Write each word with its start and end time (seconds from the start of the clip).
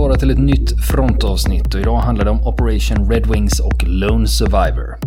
välkomna 0.00 0.08
ska 0.08 0.08
vara 0.08 0.16
till 0.18 0.30
ett 0.30 0.38
nytt 0.38 0.86
frontavsnitt 0.86 1.74
och 1.74 1.80
idag 1.80 1.98
handlar 1.98 2.24
det 2.24 2.30
om 2.30 2.46
Operation 2.46 3.10
Red 3.10 3.26
Wings 3.26 3.60
och 3.60 3.84
Lone 3.86 4.26
Survivor. 4.26 4.99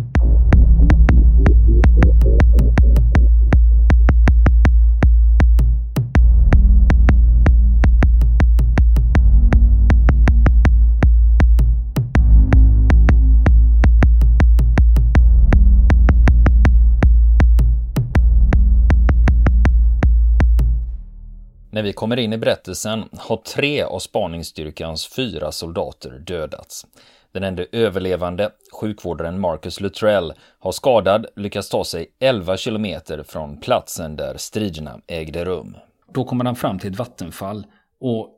Kommer 22.04 22.18
in 22.18 22.32
i 22.32 22.38
berättelsen 22.38 23.08
har 23.12 23.36
tre 23.36 23.82
av 23.82 23.98
spaningsstyrkans 23.98 25.06
fyra 25.06 25.52
soldater 25.52 26.10
dödats. 26.10 26.86
Den 27.32 27.44
enda 27.44 27.64
överlevande, 27.72 28.50
sjukvårdaren 28.72 29.40
Marcus 29.40 29.80
Luttrell, 29.80 30.32
har 30.58 30.72
skadad 30.72 31.26
lyckats 31.36 31.68
ta 31.68 31.84
sig 31.84 32.06
11 32.20 32.56
kilometer 32.56 33.22
från 33.22 33.60
platsen 33.60 34.16
där 34.16 34.36
striderna 34.36 35.00
ägde 35.06 35.44
rum. 35.44 35.76
Då 36.12 36.24
kommer 36.24 36.44
han 36.44 36.56
fram 36.56 36.78
till 36.78 36.92
ett 36.92 36.98
vattenfall 36.98 37.66
och 38.00 38.28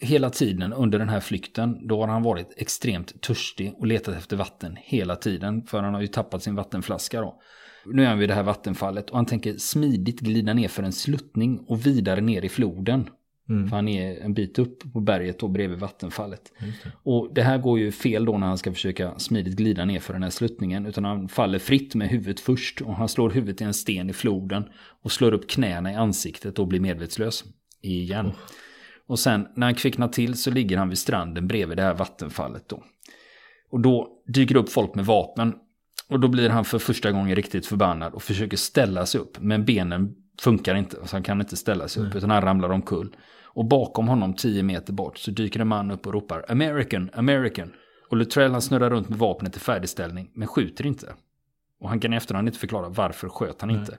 hela 0.00 0.30
tiden 0.30 0.72
under 0.72 0.98
den 0.98 1.08
här 1.08 1.20
flykten, 1.20 1.86
då 1.88 2.00
har 2.00 2.08
han 2.08 2.22
varit 2.22 2.54
extremt 2.56 3.22
törstig 3.22 3.74
och 3.78 3.86
letat 3.86 4.16
efter 4.16 4.36
vatten 4.36 4.76
hela 4.80 5.16
tiden, 5.16 5.62
för 5.62 5.82
han 5.82 5.94
har 5.94 6.00
ju 6.00 6.06
tappat 6.06 6.42
sin 6.42 6.54
vattenflaska 6.54 7.20
då. 7.20 7.40
Nu 7.86 8.02
är 8.02 8.06
han 8.06 8.18
vid 8.18 8.28
det 8.28 8.34
här 8.34 8.42
vattenfallet 8.42 9.10
och 9.10 9.16
han 9.16 9.26
tänker 9.26 9.56
smidigt 9.56 10.20
glida 10.20 10.54
ner 10.54 10.68
för 10.68 10.82
en 10.82 10.92
sluttning 10.92 11.58
och 11.58 11.86
vidare 11.86 12.20
ner 12.20 12.44
i 12.44 12.48
floden. 12.48 13.08
Mm. 13.48 13.68
För 13.68 13.76
han 13.76 13.88
är 13.88 14.20
en 14.20 14.34
bit 14.34 14.58
upp 14.58 14.92
på 14.92 15.00
berget 15.00 15.42
och 15.42 15.50
bredvid 15.50 15.78
vattenfallet. 15.78 16.52
Det. 16.60 16.90
Och 17.02 17.34
det 17.34 17.42
här 17.42 17.58
går 17.58 17.78
ju 17.78 17.92
fel 17.92 18.24
då 18.24 18.38
när 18.38 18.46
han 18.46 18.58
ska 18.58 18.72
försöka 18.72 19.18
smidigt 19.18 19.56
glida 19.56 19.84
ner 19.84 20.00
för 20.00 20.12
den 20.12 20.22
här 20.22 20.30
sluttningen. 20.30 20.86
Utan 20.86 21.04
han 21.04 21.28
faller 21.28 21.58
fritt 21.58 21.94
med 21.94 22.08
huvudet 22.08 22.40
först. 22.40 22.80
Och 22.80 22.94
han 22.94 23.08
slår 23.08 23.30
huvudet 23.30 23.60
i 23.60 23.64
en 23.64 23.74
sten 23.74 24.10
i 24.10 24.12
floden. 24.12 24.64
Och 25.02 25.12
slår 25.12 25.34
upp 25.34 25.50
knäna 25.50 25.92
i 25.92 25.94
ansiktet 25.94 26.58
och 26.58 26.68
blir 26.68 26.80
medvetslös 26.80 27.44
igen. 27.82 28.26
Oh. 28.26 28.34
Och 29.08 29.18
sen 29.18 29.48
när 29.54 29.66
han 29.66 29.74
kvicknar 29.74 30.08
till 30.08 30.36
så 30.36 30.50
ligger 30.50 30.76
han 30.76 30.88
vid 30.88 30.98
stranden 30.98 31.48
bredvid 31.48 31.76
det 31.76 31.82
här 31.82 31.94
vattenfallet 31.94 32.68
då. 32.68 32.82
Och 33.70 33.80
då 33.80 34.08
dyker 34.26 34.54
det 34.54 34.60
upp 34.60 34.72
folk 34.72 34.94
med 34.94 35.06
vapen 35.06 35.54
och 36.08 36.20
då 36.20 36.28
blir 36.28 36.48
han 36.50 36.64
för 36.64 36.78
första 36.78 37.12
gången 37.12 37.36
riktigt 37.36 37.66
förbannad 37.66 38.14
och 38.14 38.22
försöker 38.22 38.56
ställa 38.56 39.06
sig 39.06 39.20
upp. 39.20 39.40
Men 39.40 39.64
benen 39.64 40.14
funkar 40.40 40.74
inte, 40.74 40.96
så 41.04 41.16
han 41.16 41.22
kan 41.22 41.40
inte 41.40 41.56
ställa 41.56 41.88
sig 41.88 42.02
upp, 42.02 42.14
utan 42.14 42.30
han 42.30 42.42
ramlar 42.42 42.70
omkull. 42.70 43.16
Och 43.44 43.64
bakom 43.64 44.08
honom, 44.08 44.34
tio 44.34 44.62
meter 44.62 44.92
bort, 44.92 45.18
så 45.18 45.30
dyker 45.30 45.60
en 45.60 45.68
man 45.68 45.90
upp 45.90 46.06
och 46.06 46.12
ropar 46.12 46.44
American, 46.48 47.10
American. 47.12 47.72
Och 48.10 48.16
Luttrell 48.16 48.52
han 48.52 48.62
snurrar 48.62 48.90
runt 48.90 49.08
med 49.08 49.18
vapnet 49.18 49.56
i 49.56 49.60
färdigställning, 49.60 50.30
men 50.34 50.48
skjuter 50.48 50.86
inte. 50.86 51.14
Och 51.80 51.88
han 51.88 52.00
kan 52.00 52.12
i 52.12 52.16
efterhand 52.16 52.48
inte 52.48 52.58
förklara 52.58 52.88
varför 52.88 53.28
sköt 53.28 53.60
han 53.60 53.70
inte. 53.70 53.98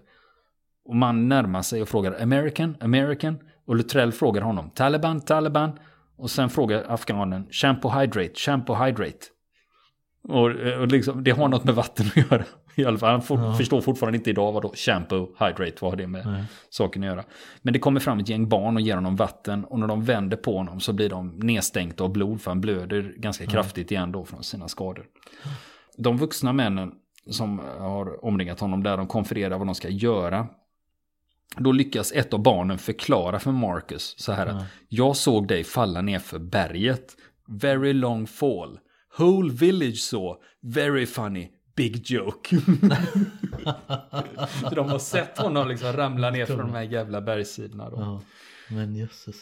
Och 0.85 0.95
man 0.95 1.29
närmar 1.29 1.61
sig 1.61 1.81
och 1.81 1.89
frågar 1.89 2.21
American, 2.21 2.77
American. 2.79 3.39
Och 3.69 3.75
Luttrell 3.75 4.11
frågar 4.11 4.41
honom 4.41 4.69
Taliban, 4.69 5.21
Taliban. 5.21 5.71
Och 6.17 6.31
sen 6.31 6.49
frågar 6.49 6.85
afghanen 6.87 7.47
Shampoo 7.51 7.91
Hydrate, 7.91 8.33
Shampoo 8.35 8.75
Hydrate. 8.75 9.25
Och, 10.23 10.45
och 10.81 10.87
liksom, 10.87 11.23
det 11.23 11.31
har 11.31 11.47
något 11.47 11.63
med 11.63 11.75
vatten 11.75 12.05
att 12.07 12.31
göra. 12.31 12.43
I 12.75 12.85
alla 12.85 12.97
fall, 12.97 13.11
han 13.11 13.21
for, 13.21 13.39
ja. 13.39 13.53
förstår 13.53 13.81
fortfarande 13.81 14.17
inte 14.17 14.29
idag 14.29 14.51
vad 14.51 14.61
då 14.63 14.73
shampoo, 14.75 15.35
hydrate, 15.39 15.77
vad 15.81 15.91
har 15.91 15.97
det 15.97 16.07
med 16.07 16.25
Nej. 16.25 16.43
saken 16.69 17.03
att 17.03 17.07
göra. 17.07 17.23
Men 17.61 17.73
det 17.73 17.79
kommer 17.79 17.99
fram 17.99 18.19
ett 18.19 18.29
gäng 18.29 18.49
barn 18.49 18.75
och 18.75 18.81
ger 18.81 18.95
honom 18.95 19.15
vatten 19.15 19.65
och 19.65 19.79
när 19.79 19.87
de 19.87 20.03
vänder 20.03 20.37
på 20.37 20.57
honom 20.57 20.79
så 20.79 20.93
blir 20.93 21.09
de 21.09 21.29
nedstänkta 21.29 22.03
av 22.03 22.11
blod 22.11 22.41
för 22.41 22.51
han 22.51 22.61
blöder 22.61 23.13
ganska 23.17 23.43
ja. 23.43 23.49
kraftigt 23.49 23.91
igen 23.91 24.11
då 24.11 24.25
från 24.25 24.43
sina 24.43 24.67
skador. 24.67 25.05
De 25.97 26.17
vuxna 26.17 26.53
männen 26.53 26.91
som 27.29 27.59
har 27.79 28.25
omringat 28.25 28.59
honom 28.59 28.83
där, 28.83 28.97
de 28.97 29.07
konfererar 29.07 29.57
vad 29.57 29.67
de 29.67 29.75
ska 29.75 29.89
göra. 29.89 30.47
Då 31.57 31.71
lyckas 31.71 32.11
ett 32.11 32.33
av 32.33 32.43
barnen 32.43 32.77
förklara 32.77 33.39
för 33.39 33.51
Marcus 33.51 34.15
så 34.17 34.31
här 34.31 34.47
att 34.47 34.63
jag 34.89 35.15
såg 35.15 35.47
dig 35.47 35.63
falla 35.63 36.01
ner 36.01 36.19
för 36.19 36.39
berget. 36.39 37.15
Very 37.47 37.93
long 37.93 38.27
fall. 38.27 38.79
Whole 39.17 39.53
village 39.53 39.99
saw. 39.99 40.39
Very 40.61 41.05
funny. 41.05 41.49
Big 41.75 42.01
joke. 42.05 42.57
så 44.61 44.75
de 44.75 44.89
har 44.89 44.99
sett 44.99 45.37
honom 45.37 45.67
liksom 45.67 45.93
ramla 45.93 46.29
ner 46.29 46.45
från 46.45 46.57
de 46.57 46.73
här 46.73 46.81
jävla 46.81 47.21
bergssidorna. 47.21 47.89
Då. 47.89 47.97
Ja, 47.99 48.21
men 48.75 48.95
jösses. 48.95 49.35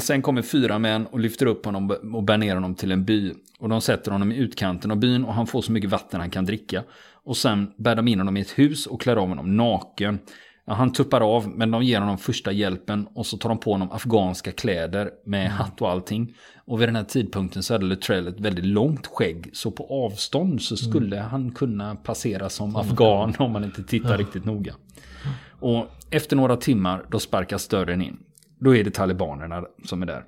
Sen 0.00 0.22
kommer 0.22 0.42
fyra 0.42 0.78
män 0.78 1.06
och 1.06 1.20
lyfter 1.20 1.46
upp 1.46 1.64
honom 1.64 1.90
och 2.14 2.22
bär 2.22 2.38
ner 2.38 2.54
honom 2.54 2.74
till 2.74 2.92
en 2.92 3.04
by. 3.04 3.34
Och 3.58 3.68
de 3.68 3.80
sätter 3.80 4.10
honom 4.10 4.32
i 4.32 4.36
utkanten 4.36 4.90
av 4.90 4.96
byn 4.96 5.24
och 5.24 5.34
han 5.34 5.46
får 5.46 5.62
så 5.62 5.72
mycket 5.72 5.90
vatten 5.90 6.20
han 6.20 6.30
kan 6.30 6.44
dricka. 6.44 6.82
Och 7.12 7.36
sen 7.36 7.72
bär 7.76 7.96
de 7.96 8.08
in 8.08 8.18
honom 8.18 8.36
i 8.36 8.40
ett 8.40 8.58
hus 8.58 8.86
och 8.86 9.00
klär 9.00 9.16
av 9.16 9.28
honom 9.28 9.56
naken. 9.56 10.18
Ja, 10.66 10.74
han 10.74 10.92
tuppar 10.92 11.20
av, 11.20 11.48
men 11.48 11.70
de 11.70 11.82
ger 11.82 12.00
honom 12.00 12.18
första 12.18 12.52
hjälpen 12.52 13.08
och 13.14 13.26
så 13.26 13.36
tar 13.36 13.48
de 13.48 13.58
på 13.58 13.72
honom 13.72 13.92
afghanska 13.92 14.52
kläder 14.52 15.10
med 15.24 15.40
mm. 15.40 15.52
hatt 15.52 15.82
och 15.82 15.90
allting. 15.90 16.34
Och 16.66 16.80
vid 16.80 16.88
den 16.88 16.96
här 16.96 17.04
tidpunkten 17.04 17.62
så 17.62 17.74
hade 17.74 17.86
Luttrell 17.86 18.28
ett 18.28 18.40
väldigt 18.40 18.64
långt 18.64 19.06
skägg, 19.06 19.50
så 19.52 19.70
på 19.70 20.06
avstånd 20.06 20.62
så 20.62 20.74
mm. 20.74 20.90
skulle 20.90 21.16
mm. 21.16 21.30
han 21.30 21.52
kunna 21.52 21.94
passera 21.94 22.48
som 22.48 22.76
afghan 22.76 23.34
om 23.38 23.52
man 23.52 23.64
inte 23.64 23.82
tittar 23.82 24.10
ja. 24.10 24.16
riktigt 24.16 24.44
noga. 24.44 24.74
Och 25.60 25.86
efter 26.10 26.36
några 26.36 26.56
timmar 26.56 27.04
då 27.10 27.18
sparkas 27.18 27.68
dörren 27.68 28.02
in. 28.02 28.16
Då 28.60 28.76
är 28.76 28.84
det 28.84 28.90
talibanerna 28.90 29.64
som 29.84 30.02
är 30.02 30.06
där. 30.06 30.24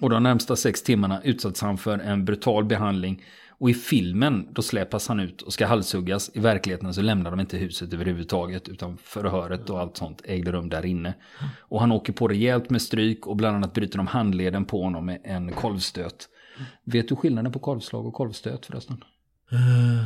Och 0.00 0.10
de 0.10 0.22
närmsta 0.22 0.56
sex 0.56 0.82
timmarna 0.82 1.22
utsätts 1.22 1.62
han 1.62 1.78
för 1.78 1.98
en 1.98 2.24
brutal 2.24 2.64
behandling 2.64 3.22
och 3.60 3.70
i 3.70 3.74
filmen 3.74 4.48
då 4.50 4.62
släpas 4.62 5.08
han 5.08 5.20
ut 5.20 5.42
och 5.42 5.52
ska 5.52 5.66
halshuggas. 5.66 6.30
I 6.34 6.40
verkligheten 6.40 6.94
så 6.94 7.02
lämnar 7.02 7.30
de 7.30 7.40
inte 7.40 7.56
huset 7.56 7.92
överhuvudtaget 7.92 8.68
utan 8.68 8.96
förhöret 8.96 9.70
och 9.70 9.80
allt 9.80 9.96
sånt 9.96 10.22
ägde 10.24 10.52
rum 10.52 10.68
där 10.68 10.86
inne. 10.86 11.14
Och 11.58 11.80
han 11.80 11.92
åker 11.92 12.12
på 12.12 12.28
rejält 12.28 12.70
med 12.70 12.82
stryk 12.82 13.26
och 13.26 13.36
bland 13.36 13.56
annat 13.56 13.74
bryter 13.74 13.96
de 13.96 14.06
handleden 14.06 14.64
på 14.64 14.82
honom 14.82 15.06
med 15.06 15.20
en 15.24 15.52
kolvstöt. 15.52 16.28
Vet 16.84 17.08
du 17.08 17.16
skillnaden 17.16 17.52
på 17.52 17.58
kolvslag 17.58 18.06
och 18.06 18.14
kolvstöt 18.14 18.66
förresten? 18.66 19.04
Uh. 19.52 20.04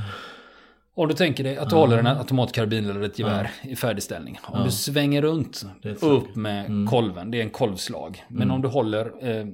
Om 0.94 1.08
du 1.08 1.14
tänker 1.14 1.44
dig 1.44 1.56
att 1.56 1.70
du 1.70 1.76
håller 1.76 1.98
en 1.98 2.06
automatkarbin 2.06 2.90
eller 2.90 3.00
ett 3.00 3.18
gevär 3.18 3.50
i 3.62 3.76
färdigställning. 3.76 4.38
Om 4.42 4.64
du 4.64 4.70
svänger 4.70 5.22
runt 5.22 5.66
upp 6.00 6.36
med 6.36 6.66
mm. 6.66 6.86
kolven, 6.86 7.30
det 7.30 7.38
är 7.38 7.42
en 7.42 7.50
kolvslag. 7.50 8.24
Men 8.28 8.42
mm. 8.42 8.54
om 8.54 8.62
du 8.62 8.68
håller 8.68 9.28
eh, 9.28 9.46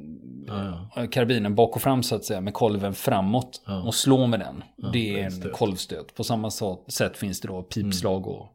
ja, 0.95 1.07
karbinen 1.07 1.55
bak 1.55 1.77
och 1.77 1.83
fram 1.83 2.03
så 2.03 2.15
att 2.15 2.25
säga 2.25 2.41
med 2.41 2.55
kolven 2.55 2.95
framåt 2.95 3.63
och 3.85 3.95
slår 3.95 4.27
med 4.27 4.41
den. 4.41 4.65
det 4.93 5.21
är 5.21 5.25
en 5.25 5.31
stöt. 5.33 5.53
kolvstöt. 5.53 6.15
På 6.15 6.25
samma 6.25 6.51
sätt 6.89 7.17
finns 7.17 7.41
det 7.41 7.49
då 7.49 7.63
pipslag 7.63 8.23
mm. 8.23 8.29
och 8.29 8.49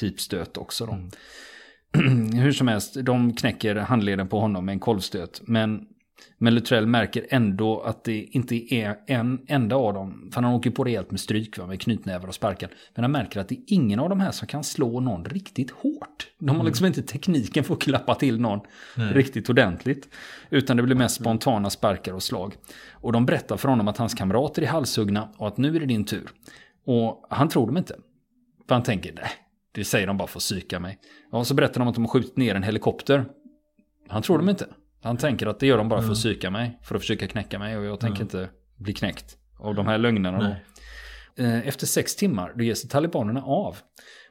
pipstöt 0.00 0.56
också. 0.56 0.86
Då. 0.86 0.92
Mm. 0.92 2.32
Hur 2.32 2.52
som 2.52 2.68
helst, 2.68 2.96
de 3.02 3.36
knäcker 3.36 3.76
handleden 3.76 4.28
på 4.28 4.40
honom 4.40 4.64
med 4.64 4.72
en 4.72 4.80
kolvstöt. 4.80 5.40
Men 5.44 5.86
men 6.38 6.54
Luttrell 6.54 6.86
märker 6.86 7.26
ändå 7.30 7.80
att 7.80 8.04
det 8.04 8.22
inte 8.22 8.74
är 8.74 8.96
en 9.06 9.40
enda 9.46 9.76
av 9.76 9.94
dem, 9.94 10.30
för 10.32 10.42
han 10.42 10.54
åker 10.54 10.70
på 10.70 10.84
rejält 10.84 11.10
med 11.10 11.20
stryk, 11.20 11.58
va, 11.58 11.66
med 11.66 11.80
knytnävar 11.80 12.28
och 12.28 12.34
sparkar. 12.34 12.70
Men 12.94 13.04
han 13.04 13.12
märker 13.12 13.40
att 13.40 13.48
det 13.48 13.54
är 13.54 13.62
ingen 13.66 14.00
av 14.00 14.08
de 14.08 14.20
här 14.20 14.30
som 14.30 14.48
kan 14.48 14.64
slå 14.64 15.00
någon 15.00 15.24
riktigt 15.24 15.70
hårt. 15.70 16.28
De 16.38 16.48
har 16.48 16.54
mm. 16.54 16.66
liksom 16.66 16.86
inte 16.86 17.02
tekniken 17.02 17.64
för 17.64 17.74
att 17.74 17.80
klappa 17.80 18.14
till 18.14 18.40
någon 18.40 18.60
Nej. 18.96 19.12
riktigt 19.12 19.50
ordentligt. 19.50 20.08
Utan 20.50 20.76
det 20.76 20.82
blir 20.82 20.96
mest 20.96 21.14
spontana 21.14 21.70
sparkar 21.70 22.12
och 22.12 22.22
slag. 22.22 22.54
Och 22.92 23.12
de 23.12 23.26
berättar 23.26 23.56
för 23.56 23.68
honom 23.68 23.88
att 23.88 23.98
hans 23.98 24.14
kamrater 24.14 24.62
är 24.62 24.66
halshuggna 24.66 25.28
och 25.36 25.48
att 25.48 25.56
nu 25.56 25.76
är 25.76 25.80
det 25.80 25.86
din 25.86 26.04
tur. 26.04 26.28
Och 26.84 27.26
han 27.30 27.48
tror 27.48 27.66
dem 27.66 27.76
inte. 27.76 27.94
För 28.68 28.74
han 28.74 28.82
tänker, 28.82 29.12
nej, 29.12 29.30
det 29.72 29.84
säger 29.84 30.06
de 30.06 30.16
bara 30.16 30.28
för 30.28 30.38
att 30.38 30.42
psyka 30.42 30.80
mig. 30.80 30.98
Och 31.32 31.46
så 31.46 31.54
berättar 31.54 31.80
de 31.80 31.88
att 31.88 31.94
de 31.94 32.04
har 32.04 32.10
skjutit 32.10 32.36
ner 32.36 32.54
en 32.54 32.62
helikopter. 32.62 33.24
Han 34.08 34.22
tror 34.22 34.38
dem 34.38 34.48
inte. 34.48 34.66
Han 35.02 35.16
tänker 35.16 35.46
att 35.46 35.60
det 35.60 35.66
gör 35.66 35.78
de 35.78 35.88
bara 35.88 36.02
för 36.02 36.10
att 36.10 36.14
psyka 36.18 36.50
mig. 36.50 36.78
För 36.82 36.94
att 36.94 37.00
försöka 37.00 37.26
knäcka 37.28 37.58
mig 37.58 37.76
och 37.76 37.84
jag 37.84 38.00
tänker 38.00 38.22
inte 38.22 38.50
bli 38.76 38.92
knäckt 38.94 39.36
av 39.58 39.74
de 39.74 39.86
här 39.86 39.98
lögnerna. 39.98 40.38
Då. 40.38 41.42
Eh, 41.44 41.68
efter 41.68 41.86
sex 41.86 42.16
timmar 42.16 42.52
då 42.56 42.64
ger 42.64 42.74
sig 42.74 42.90
talibanerna 42.90 43.42
av. 43.42 43.76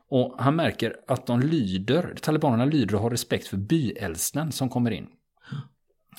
Och 0.09 0.35
han 0.39 0.55
märker 0.55 0.95
att 1.07 1.25
de 1.27 1.39
lyder, 1.39 2.15
talibanerna 2.21 2.65
lyder 2.65 2.95
och 2.95 3.01
har 3.01 3.09
respekt 3.09 3.47
för 3.47 3.57
byäldsten 3.57 4.51
som 4.51 4.69
kommer 4.69 4.91
in. 4.91 5.07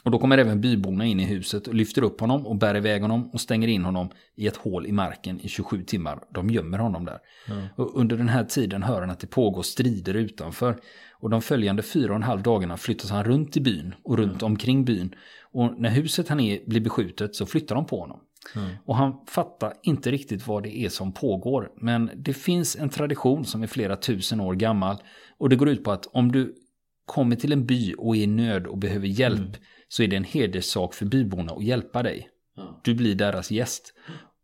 Och 0.09 0.13
då 0.13 0.19
kommer 0.19 0.39
även 0.39 0.61
byborna 0.61 1.07
in 1.07 1.21
i 1.21 1.25
huset 1.25 1.67
och 1.67 1.75
lyfter 1.75 2.03
upp 2.03 2.21
honom 2.21 2.47
och 2.47 2.57
bär 2.57 2.77
iväg 2.77 3.03
honom 3.03 3.31
och 3.33 3.41
stänger 3.41 3.69
in 3.69 3.85
honom 3.85 4.09
i 4.37 4.47
ett 4.47 4.57
hål 4.57 4.87
i 4.87 4.93
marken 4.93 5.41
i 5.41 5.49
27 5.49 5.83
timmar. 5.83 6.21
De 6.35 6.51
gömmer 6.51 6.79
honom 6.79 7.05
där. 7.05 7.19
Mm. 7.49 7.67
Och 7.77 8.01
under 8.01 8.17
den 8.17 8.29
här 8.29 8.45
tiden 8.45 8.83
hör 8.83 9.01
han 9.01 9.11
att 9.11 9.21
det 9.21 9.27
pågår 9.27 9.63
strider 9.63 10.15
utanför. 10.15 10.81
Och 11.13 11.31
de 11.31 11.43
följande 11.43 11.83
fyra 11.83 12.11
och 12.11 12.17
en 12.17 12.23
halv 12.23 12.43
dagarna 12.43 12.77
flyttas 12.77 13.11
han 13.11 13.25
runt 13.25 13.57
i 13.57 13.61
byn 13.61 13.95
och 14.05 14.19
runt 14.19 14.43
mm. 14.43 14.53
omkring 14.53 14.85
byn. 14.85 15.15
Och 15.53 15.81
när 15.81 15.91
huset 15.91 16.29
han 16.29 16.41
är 16.41 16.61
blir 16.67 16.81
beskjutet 16.81 17.35
så 17.35 17.47
flyttar 17.47 17.75
de 17.75 17.87
på 17.87 18.01
honom. 18.01 18.21
Mm. 18.57 18.71
Och 18.85 18.97
han 18.97 19.15
fattar 19.27 19.73
inte 19.83 20.11
riktigt 20.11 20.47
vad 20.47 20.63
det 20.63 20.79
är 20.79 20.89
som 20.89 21.13
pågår. 21.13 21.71
Men 21.77 22.11
det 22.17 22.35
finns 22.35 22.77
en 22.77 22.89
tradition 22.89 23.45
som 23.45 23.63
är 23.63 23.67
flera 23.67 23.97
tusen 23.97 24.41
år 24.41 24.55
gammal. 24.55 24.97
Och 25.39 25.49
det 25.49 25.57
går 25.57 25.69
ut 25.69 25.85
på 25.85 25.93
att 25.93 26.07
om 26.07 26.33
du 26.33 26.55
kommer 27.05 27.37
till 27.37 27.53
en 27.53 27.67
by 27.67 27.95
och 27.99 28.17
är 28.17 28.21
i 28.21 28.27
nöd 28.27 28.67
och 28.67 28.79
behöver 28.79 29.07
hjälp. 29.07 29.57
Mm 29.89 29.99
så 29.99 30.03
är 30.03 30.09
det 30.09 30.17
en 30.17 30.25
hederssak 30.25 30.95
för 30.95 31.07
byborna 31.07 31.53
att 31.53 31.65
hjälpa 31.65 32.03
dig. 32.03 32.29
Du 32.83 32.95
blir 32.95 33.15
deras 33.15 33.51
gäst. 33.51 33.95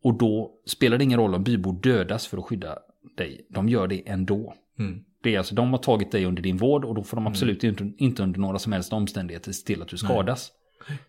Och 0.03 0.19
då 0.19 0.53
spelar 0.67 0.99
det 0.99 1.05
ingen 1.05 1.19
roll 1.19 1.35
om 1.35 1.45
bybor 1.45 1.81
dödas 1.83 2.27
för 2.27 2.39
att 2.39 2.45
skydda 2.45 2.79
dig. 3.17 3.47
De 3.51 3.69
gör 3.69 3.87
det 3.87 4.09
ändå. 4.09 4.55
Mm. 4.79 5.05
Det 5.23 5.35
är 5.35 5.39
alltså, 5.39 5.55
de 5.55 5.71
har 5.71 5.79
tagit 5.79 6.13
dig 6.13 6.25
under 6.25 6.43
din 6.43 6.57
vård 6.57 6.85
och 6.85 6.95
då 6.95 7.05
får 7.05 7.17
de 7.17 7.27
absolut 7.27 7.65
inte, 7.65 7.93
inte 7.99 8.23
under 8.23 8.41
några 8.41 8.59
som 8.59 8.73
helst 8.73 8.93
omständigheter 8.93 9.53
se 9.53 9.67
till 9.67 9.83
att 9.83 9.89
du 9.89 9.97
skadas. 9.97 10.53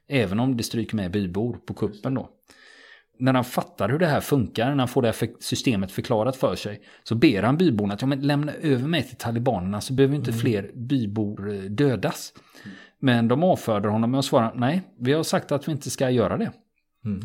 Även 0.08 0.40
om 0.40 0.58
det 0.58 0.64
stryker 0.64 0.96
med 0.96 1.12
bybor 1.12 1.58
på 1.66 1.74
kuppen 1.74 2.14
då. 2.14 2.30
När 3.20 3.34
han 3.34 3.44
fattar 3.44 3.90
hur 3.90 4.00
det 4.00 4.08
här 4.08 4.22
funkar, 4.22 4.70
när 4.70 4.78
han 4.78 4.88
får 4.88 5.02
det 5.02 5.08
här 5.08 5.30
systemet 5.40 5.92
förklarat 5.92 6.36
för 6.36 6.56
sig, 6.56 6.82
så 7.04 7.16
ber 7.16 7.44
han 7.44 7.58
byborna 7.58 7.94
att 7.94 8.02
ja, 8.02 8.08
men 8.08 8.22
lämna 8.22 8.54
över 8.54 8.88
mig 8.88 9.04
till 9.04 9.18
talibanerna 9.18 9.82
så 9.82 9.94
behöver 9.94 10.16
inte 10.16 10.34
fler 10.34 10.72
bybor 10.74 11.54
eh, 11.54 11.62
dödas. 11.62 12.34
Men 13.06 13.28
de 13.28 13.44
avfärdar 13.44 13.90
honom 13.90 14.12
med 14.12 14.20
att 14.20 14.26
svara 14.26 14.52
nej, 14.56 14.82
vi 15.00 15.14
har 15.14 15.24
sagt 15.24 15.52
att 15.52 15.68
vi 15.68 15.72
inte 15.72 15.90
ska 15.90 16.10
göra 16.10 16.38
det. 16.38 16.52
Mm. 17.06 17.20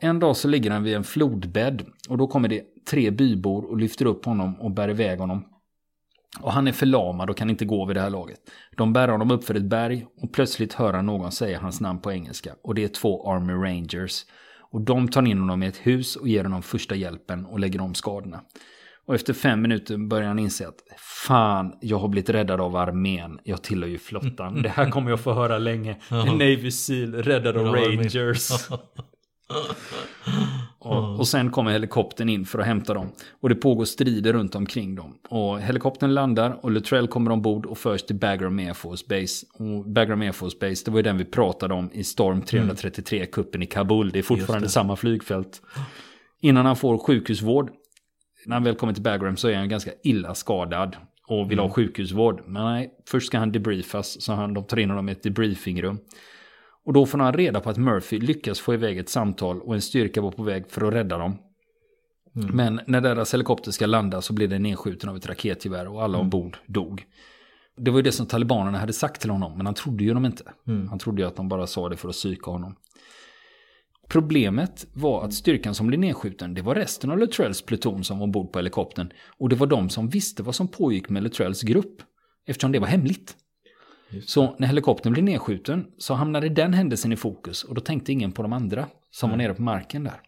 En 0.00 0.18
dag 0.18 0.36
så 0.36 0.48
ligger 0.48 0.70
han 0.70 0.82
vid 0.82 0.94
en 0.94 1.04
flodbädd 1.04 1.84
och 2.08 2.18
då 2.18 2.26
kommer 2.26 2.48
det 2.48 2.62
tre 2.90 3.10
bybor 3.10 3.64
och 3.64 3.76
lyfter 3.76 4.06
upp 4.06 4.24
honom 4.24 4.60
och 4.60 4.70
bär 4.70 4.88
iväg 4.88 5.18
honom. 5.18 5.44
Och 6.40 6.52
han 6.52 6.68
är 6.68 6.72
förlamad 6.72 7.30
och 7.30 7.36
kan 7.36 7.50
inte 7.50 7.64
gå 7.64 7.86
vid 7.86 7.96
det 7.96 8.00
här 8.00 8.10
laget. 8.10 8.38
De 8.76 8.92
bär 8.92 9.08
honom 9.08 9.30
upp 9.30 9.44
för 9.44 9.54
ett 9.54 9.64
berg 9.64 10.06
och 10.22 10.32
plötsligt 10.32 10.72
hör 10.72 10.92
han 10.92 11.06
någon 11.06 11.32
säga 11.32 11.60
hans 11.60 11.80
namn 11.80 11.98
på 11.98 12.12
engelska. 12.12 12.54
Och 12.62 12.74
det 12.74 12.84
är 12.84 12.88
två 12.88 13.30
Army 13.30 13.52
Rangers. 13.52 14.24
Och 14.70 14.80
de 14.80 15.08
tar 15.08 15.26
in 15.26 15.38
honom 15.38 15.62
i 15.62 15.66
ett 15.66 15.86
hus 15.86 16.16
och 16.16 16.28
ger 16.28 16.44
honom 16.44 16.62
första 16.62 16.94
hjälpen 16.94 17.46
och 17.46 17.60
lägger 17.60 17.80
om 17.80 17.94
skadorna. 17.94 18.40
Och 19.06 19.14
efter 19.14 19.32
fem 19.32 19.62
minuter 19.62 19.96
börjar 19.96 20.28
han 20.28 20.38
inse 20.38 20.68
att 20.68 20.82
fan, 21.26 21.72
jag 21.80 21.98
har 21.98 22.08
blivit 22.08 22.30
räddad 22.30 22.60
av 22.60 22.76
armén. 22.76 23.38
Jag 23.44 23.62
tillhör 23.62 23.88
ju 23.88 23.98
flottan. 23.98 24.62
Det 24.62 24.68
här 24.68 24.90
kommer 24.90 25.10
jag 25.10 25.20
få 25.20 25.32
höra 25.32 25.58
länge. 25.58 25.96
Navy 26.10 26.70
Seal, 26.70 27.14
räddad 27.14 27.56
av. 27.56 27.66
Rangers. 27.66 28.50
Och, 30.78 31.18
och 31.18 31.28
sen 31.28 31.50
kommer 31.50 31.70
helikoptern 31.70 32.28
in 32.28 32.46
för 32.46 32.58
att 32.58 32.66
hämta 32.66 32.94
dem. 32.94 33.08
Och 33.40 33.48
det 33.48 33.54
pågår 33.54 33.84
strider 33.84 34.32
runt 34.32 34.54
omkring 34.54 34.94
dem. 34.94 35.14
Och 35.28 35.60
helikoptern 35.60 36.14
landar 36.14 36.58
och 36.62 36.70
Luttrell 36.70 37.08
kommer 37.08 37.30
ombord 37.30 37.66
och 37.66 37.78
förs 37.78 38.02
till 38.02 38.16
Bagram 38.16 38.58
Air 38.58 38.72
Force 38.72 39.04
Base. 39.08 39.46
Och 39.52 39.84
Bagram 39.90 40.20
Air 40.20 40.32
Force 40.32 40.56
Base, 40.60 40.82
det 40.84 40.90
var 40.90 40.98
ju 40.98 41.02
den 41.02 41.18
vi 41.18 41.24
pratade 41.24 41.74
om 41.74 41.90
i 41.92 42.04
Storm 42.04 42.42
333-kuppen 42.42 43.62
i 43.62 43.66
Kabul. 43.66 44.10
Det 44.10 44.18
är 44.18 44.22
fortfarande 44.22 44.66
det. 44.66 44.70
samma 44.70 44.96
flygfält. 44.96 45.62
Innan 46.40 46.66
han 46.66 46.76
får 46.76 46.98
sjukhusvård, 46.98 47.70
när 48.46 48.56
han 48.56 48.64
väl 48.64 48.74
kommer 48.74 48.92
till 48.92 49.02
Bagram 49.02 49.36
så 49.36 49.48
är 49.48 49.56
han 49.56 49.68
ganska 49.68 49.90
illa 50.02 50.34
skadad. 50.34 50.96
Och 51.26 51.50
vill 51.50 51.58
ha 51.58 51.70
sjukhusvård. 51.70 52.42
Men 52.46 52.64
nej, 52.64 52.94
först 53.08 53.26
ska 53.26 53.38
han 53.38 53.52
debriefas. 53.52 54.22
Så 54.22 54.32
han, 54.32 54.54
de 54.54 54.64
tar 54.64 54.78
in 54.78 54.90
honom 54.90 55.08
i 55.08 55.12
ett 55.12 55.22
debriefingrum. 55.22 55.98
Och 56.84 56.92
då 56.92 57.06
får 57.06 57.18
han 57.18 57.32
reda 57.32 57.60
på 57.60 57.70
att 57.70 57.76
Murphy 57.76 58.20
lyckas 58.20 58.60
få 58.60 58.74
iväg 58.74 58.98
ett 58.98 59.08
samtal 59.08 59.60
och 59.60 59.74
en 59.74 59.80
styrka 59.82 60.20
var 60.20 60.30
på 60.30 60.42
väg 60.42 60.64
för 60.68 60.88
att 60.88 60.94
rädda 60.94 61.18
dem. 61.18 61.38
Men 62.32 62.80
när 62.86 63.00
deras 63.00 63.34
helikopter 63.34 63.70
ska 63.70 63.86
landa 63.86 64.22
så 64.22 64.32
blir 64.32 64.48
den 64.48 64.62
nedskjuten 64.62 65.08
av 65.08 65.16
ett 65.16 65.26
raketgevär 65.26 65.88
och 65.88 66.02
alla 66.02 66.18
ombord 66.18 66.56
dog. 66.66 67.04
Det 67.76 67.90
var 67.90 67.98
ju 67.98 68.02
det 68.02 68.12
som 68.12 68.26
talibanerna 68.26 68.78
hade 68.78 68.92
sagt 68.92 69.20
till 69.20 69.30
honom, 69.30 69.56
men 69.56 69.66
han 69.66 69.74
trodde 69.74 70.04
ju 70.04 70.14
dem 70.14 70.24
inte. 70.24 70.52
Han 70.90 70.98
trodde 70.98 71.22
ju 71.22 71.28
att 71.28 71.36
de 71.36 71.48
bara 71.48 71.66
sa 71.66 71.88
det 71.88 71.96
för 71.96 72.08
att 72.08 72.14
psyka 72.14 72.50
honom. 72.50 72.76
Problemet 74.08 74.86
var 74.92 75.24
att 75.24 75.34
styrkan 75.34 75.74
som 75.74 75.86
blev 75.86 76.00
nedskjuten, 76.00 76.54
det 76.54 76.62
var 76.62 76.74
resten 76.74 77.10
av 77.10 77.18
Luttrells 77.18 77.62
pluton 77.62 78.04
som 78.04 78.18
var 78.18 78.24
ombord 78.24 78.52
på 78.52 78.58
helikoptern. 78.58 79.12
Och 79.38 79.48
det 79.48 79.56
var 79.56 79.66
de 79.66 79.90
som 79.90 80.08
visste 80.08 80.42
vad 80.42 80.54
som 80.54 80.68
pågick 80.68 81.08
med 81.08 81.22
Luttrells 81.22 81.62
grupp, 81.62 82.02
eftersom 82.46 82.72
det 82.72 82.78
var 82.78 82.86
hemligt. 82.86 83.36
Så 84.26 84.56
när 84.58 84.66
helikoptern 84.66 85.12
blev 85.12 85.24
nedskjuten 85.24 85.86
så 85.98 86.14
hamnade 86.14 86.48
den 86.48 86.74
händelsen 86.74 87.12
i 87.12 87.16
fokus 87.16 87.64
och 87.64 87.74
då 87.74 87.80
tänkte 87.80 88.12
ingen 88.12 88.32
på 88.32 88.42
de 88.42 88.52
andra 88.52 88.86
som 89.10 89.30
var 89.30 89.36
nere 89.36 89.54
på 89.54 89.62
marken 89.62 90.04
där. 90.04 90.20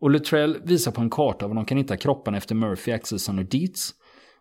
Och 0.00 0.10
Luttrell 0.10 0.58
visar 0.64 0.92
på 0.92 1.00
en 1.00 1.10
karta 1.10 1.48
var 1.48 1.54
de 1.54 1.64
kan 1.64 1.78
hitta 1.78 1.96
kropparna 1.96 2.36
efter 2.36 2.54
Murphy, 2.54 2.92
Axelsson 2.92 3.38
och 3.38 3.44
Dietz. 3.44 3.94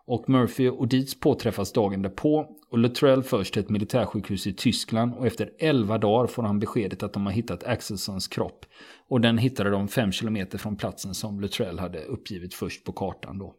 Och 0.07 0.29
Murphy 0.29 0.69
och 0.69 0.87
Dietz 0.87 1.19
påträffas 1.19 1.71
dagen 1.73 2.01
därpå 2.01 2.47
och 2.69 2.77
Luttrell 2.77 3.23
förs 3.23 3.51
till 3.51 3.61
ett 3.61 3.69
militärsjukhus 3.69 4.47
i 4.47 4.53
Tyskland 4.53 5.13
och 5.13 5.27
efter 5.27 5.49
11 5.59 5.97
dagar 5.97 6.27
får 6.27 6.43
han 6.43 6.59
beskedet 6.59 7.03
att 7.03 7.13
de 7.13 7.25
har 7.25 7.33
hittat 7.33 7.63
Axelssons 7.63 8.27
kropp. 8.27 8.65
Och 9.07 9.21
den 9.21 9.37
hittade 9.37 9.69
de 9.69 9.87
5 9.87 10.11
kilometer 10.11 10.57
från 10.57 10.75
platsen 10.75 11.13
som 11.13 11.41
Luttrell 11.41 11.79
hade 11.79 12.03
uppgivit 12.03 12.53
först 12.53 12.83
på 12.83 12.91
kartan 12.91 13.39
då. 13.39 13.55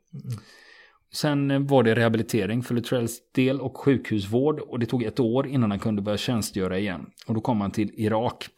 Sen 1.13 1.67
var 1.67 1.83
det 1.83 1.95
rehabilitering 1.95 2.63
för 2.63 2.75
Luttrells 2.75 3.33
del 3.33 3.61
och 3.61 3.77
sjukhusvård 3.77 4.61
och 4.61 4.79
det 4.79 4.87
tog 4.87 5.03
ett 5.03 5.21
år 5.21 5.47
innan 5.47 5.71
han 5.71 5.81
kunde 5.81 6.03
börja 6.03 6.19
tjänstgöra 6.19 6.79
igen. 6.79 7.07
Och 7.27 7.35
då 7.35 7.41
kom 7.41 7.61
han 7.61 7.71
till 7.71 7.91
Irak. 7.95 8.49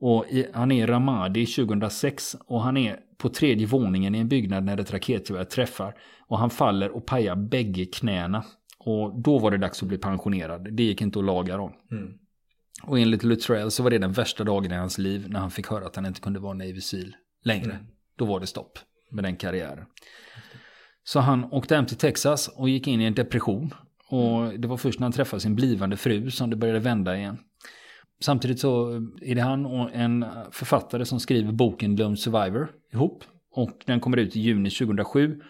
Och 0.00 0.26
i, 0.30 0.46
han 0.52 0.72
är 0.72 0.84
i 0.84 0.86
Ramadi 0.86 1.46
2006 1.46 2.36
och 2.46 2.62
han 2.62 2.76
är 2.76 3.00
på 3.18 3.28
tredje 3.28 3.66
våningen 3.66 4.14
i 4.14 4.18
en 4.18 4.28
byggnad 4.28 4.64
när 4.64 4.80
ett 4.80 4.92
raketgevär 4.92 5.44
träffar. 5.44 5.94
Och 6.28 6.38
han 6.38 6.50
faller 6.50 6.90
och 6.90 7.06
pajar 7.06 7.36
bägge 7.36 7.86
knäna. 7.86 8.44
Och 8.78 9.22
då 9.22 9.38
var 9.38 9.50
det 9.50 9.58
dags 9.58 9.82
att 9.82 9.88
bli 9.88 9.98
pensionerad. 9.98 10.74
Det 10.76 10.82
gick 10.82 11.02
inte 11.02 11.18
att 11.18 11.24
laga 11.24 11.56
dem. 11.56 11.72
Mm. 11.90 12.12
Och 12.82 12.98
enligt 12.98 13.22
Luttrell 13.22 13.70
så 13.70 13.82
var 13.82 13.90
det 13.90 13.98
den 13.98 14.12
värsta 14.12 14.44
dagen 14.44 14.72
i 14.72 14.74
hans 14.74 14.98
liv 14.98 15.26
när 15.28 15.40
han 15.40 15.50
fick 15.50 15.66
höra 15.66 15.86
att 15.86 15.96
han 15.96 16.06
inte 16.06 16.20
kunde 16.20 16.40
vara 16.40 16.54
Navy 16.54 16.80
Seal 16.80 17.16
längre. 17.44 17.78
Då 18.18 18.24
var 18.24 18.40
det 18.40 18.46
stopp 18.46 18.78
med 19.10 19.24
den 19.24 19.36
karriären. 19.36 19.86
Så 21.04 21.20
han 21.20 21.44
åkte 21.44 21.76
hem 21.76 21.86
till 21.86 21.96
Texas 21.96 22.48
och 22.48 22.68
gick 22.68 22.86
in 22.86 23.00
i 23.00 23.04
en 23.04 23.14
depression. 23.14 23.74
Och 24.08 24.60
det 24.60 24.68
var 24.68 24.76
först 24.76 25.00
när 25.00 25.04
han 25.04 25.12
träffade 25.12 25.40
sin 25.40 25.54
blivande 25.54 25.96
fru 25.96 26.30
som 26.30 26.50
det 26.50 26.56
började 26.56 26.80
vända 26.80 27.16
igen. 27.16 27.38
Samtidigt 28.20 28.60
så 28.60 28.90
är 29.22 29.34
det 29.34 29.40
han 29.40 29.66
och 29.66 29.90
en 29.94 30.24
författare 30.50 31.04
som 31.04 31.20
skriver 31.20 31.52
boken 31.52 31.96
Lone 31.96 32.16
Survivor 32.16 32.70
ihop. 32.92 33.24
Och 33.50 33.82
den 33.86 34.00
kommer 34.00 34.16
ut 34.16 34.36
i 34.36 34.40
juni 34.40 34.70
2007. 34.70 35.40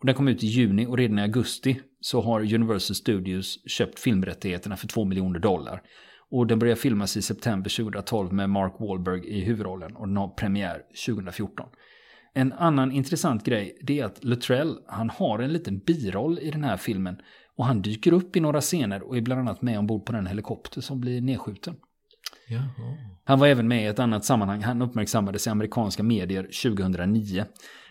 Och 0.00 0.06
den 0.06 0.14
kom 0.14 0.28
ut 0.28 0.44
i 0.44 0.46
juni 0.46 0.86
och 0.86 0.98
redan 0.98 1.18
i 1.18 1.22
augusti 1.22 1.80
så 2.00 2.20
har 2.20 2.54
Universal 2.54 2.94
Studios 2.94 3.70
köpt 3.70 3.98
filmrättigheterna 3.98 4.76
för 4.76 4.88
2 4.88 5.04
miljoner 5.04 5.38
dollar. 5.38 5.82
Och 6.30 6.46
den 6.46 6.58
börjar 6.58 6.74
filmas 6.74 7.16
i 7.16 7.22
september 7.22 7.76
2012 7.76 8.32
med 8.32 8.50
Mark 8.50 8.74
Wahlberg 8.80 9.26
i 9.26 9.40
huvudrollen 9.40 9.96
och 9.96 10.08
den 10.08 10.16
har 10.16 10.28
premiär 10.28 10.82
2014. 11.06 11.66
En 12.34 12.52
annan 12.52 12.92
intressant 12.92 13.44
grej 13.44 13.78
det 13.82 14.00
är 14.00 14.04
att 14.04 14.24
Luttrell, 14.24 14.78
han 14.86 15.10
har 15.10 15.38
en 15.38 15.52
liten 15.52 15.78
biroll 15.78 16.38
i 16.38 16.50
den 16.50 16.64
här 16.64 16.76
filmen. 16.76 17.16
Och 17.56 17.66
han 17.66 17.82
dyker 17.82 18.12
upp 18.12 18.36
i 18.36 18.40
några 18.40 18.60
scener 18.60 19.02
och 19.02 19.16
är 19.16 19.20
bland 19.20 19.40
annat 19.40 19.62
med 19.62 19.78
ombord 19.78 20.06
på 20.06 20.12
den 20.12 20.26
helikopter 20.26 20.80
som 20.80 21.00
blir 21.00 21.20
nedskjuten. 21.20 21.76
Jaha. 22.50 22.96
Han 23.24 23.38
var 23.38 23.46
även 23.46 23.68
med 23.68 23.82
i 23.82 23.86
ett 23.86 23.98
annat 23.98 24.24
sammanhang. 24.24 24.62
Han 24.62 24.82
uppmärksammades 24.82 25.46
i 25.46 25.50
amerikanska 25.50 26.02
medier 26.02 26.42
2009. 26.42 27.44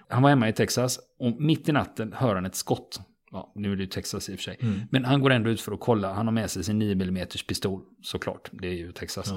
Han 0.10 0.24
var 0.24 0.30
hemma 0.30 0.50
i 0.50 0.54
Texas 0.54 1.00
och 1.20 1.42
mitt 1.42 1.70
i 1.70 1.72
natten 1.72 2.14
hör 2.14 2.36
han 2.36 2.46
ett 2.46 2.56
skott. 2.56 3.02
Ja, 3.32 3.52
nu 3.56 3.72
är 3.72 3.76
det 3.76 3.82
ju 3.82 3.88
Texas 3.90 4.30
i 4.30 4.34
och 4.34 4.38
för 4.38 4.44
sig. 4.44 4.60
Men 4.92 5.06
han 5.06 5.22
går 5.22 5.30
ändå 5.30 5.50
ut 5.50 5.62
för 5.62 5.72
att 5.72 5.80
kolla. 5.80 6.14
Han 6.14 6.28
har 6.28 6.34
med 6.34 6.50
sig 6.52 6.64
sin 6.64 6.80
9 6.80 6.92
mm 6.92 7.28
pistol, 7.48 7.82
såklart. 8.02 8.50
Det 8.52 8.68
är 8.68 8.74
ju 8.74 8.92
Texas. 8.92 9.34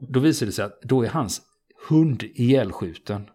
Då 0.00 0.20
visar 0.20 0.46
det 0.46 0.52
sig 0.52 0.64
att 0.64 0.80
då 0.82 1.02
är 1.02 1.08
hans 1.08 1.42
hund 1.88 2.22
ihjälskjuten. 2.22 3.26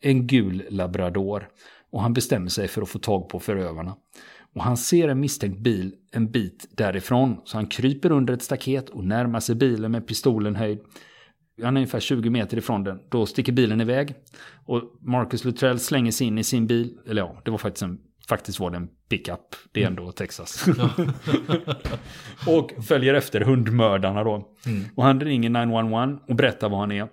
En 0.00 0.26
gul 0.26 0.66
labrador. 0.70 1.48
Och 1.90 2.02
han 2.02 2.12
bestämmer 2.12 2.48
sig 2.48 2.68
för 2.68 2.82
att 2.82 2.88
få 2.88 2.98
tag 2.98 3.28
på 3.28 3.40
förövarna. 3.40 3.96
Och 4.56 4.62
han 4.62 4.76
ser 4.76 5.08
en 5.08 5.20
misstänkt 5.20 5.58
bil 5.58 5.94
en 6.12 6.30
bit 6.30 6.68
därifrån. 6.76 7.40
Så 7.44 7.56
han 7.56 7.66
kryper 7.66 8.12
under 8.12 8.34
ett 8.34 8.42
staket 8.42 8.88
och 8.88 9.04
närmar 9.04 9.40
sig 9.40 9.54
bilen 9.54 9.92
med 9.92 10.06
pistolen 10.06 10.56
höjd. 10.56 10.78
Han 11.62 11.76
är 11.76 11.80
ungefär 11.80 12.00
20 12.00 12.30
meter 12.30 12.56
ifrån 12.56 12.84
den. 12.84 13.00
Då 13.08 13.26
sticker 13.26 13.52
bilen 13.52 13.80
iväg. 13.80 14.14
Och 14.66 14.82
Marcus 15.00 15.44
Luttrell 15.44 15.78
slänger 15.78 16.12
sig 16.12 16.26
in 16.26 16.38
i 16.38 16.44
sin 16.44 16.66
bil. 16.66 16.98
Eller 17.06 17.22
ja, 17.22 17.42
det 17.44 17.50
var 17.50 17.58
faktiskt 17.58 17.82
en 17.82 17.98
Faktiskt 18.28 18.60
var 18.60 18.70
det 18.70 18.76
en 18.76 18.88
pickup. 19.08 19.56
Det 19.72 19.82
är 19.82 19.86
ändå 19.86 20.12
Texas. 20.12 20.66
och 22.46 22.72
följer 22.88 23.14
efter 23.14 23.40
hundmördarna 23.40 24.24
då. 24.24 24.48
Och 24.94 25.04
han 25.04 25.20
ringer 25.20 25.50
911 25.50 26.18
och 26.28 26.34
berättar 26.34 26.68
vad 26.68 26.80
han 26.80 26.92
är. 26.92 27.08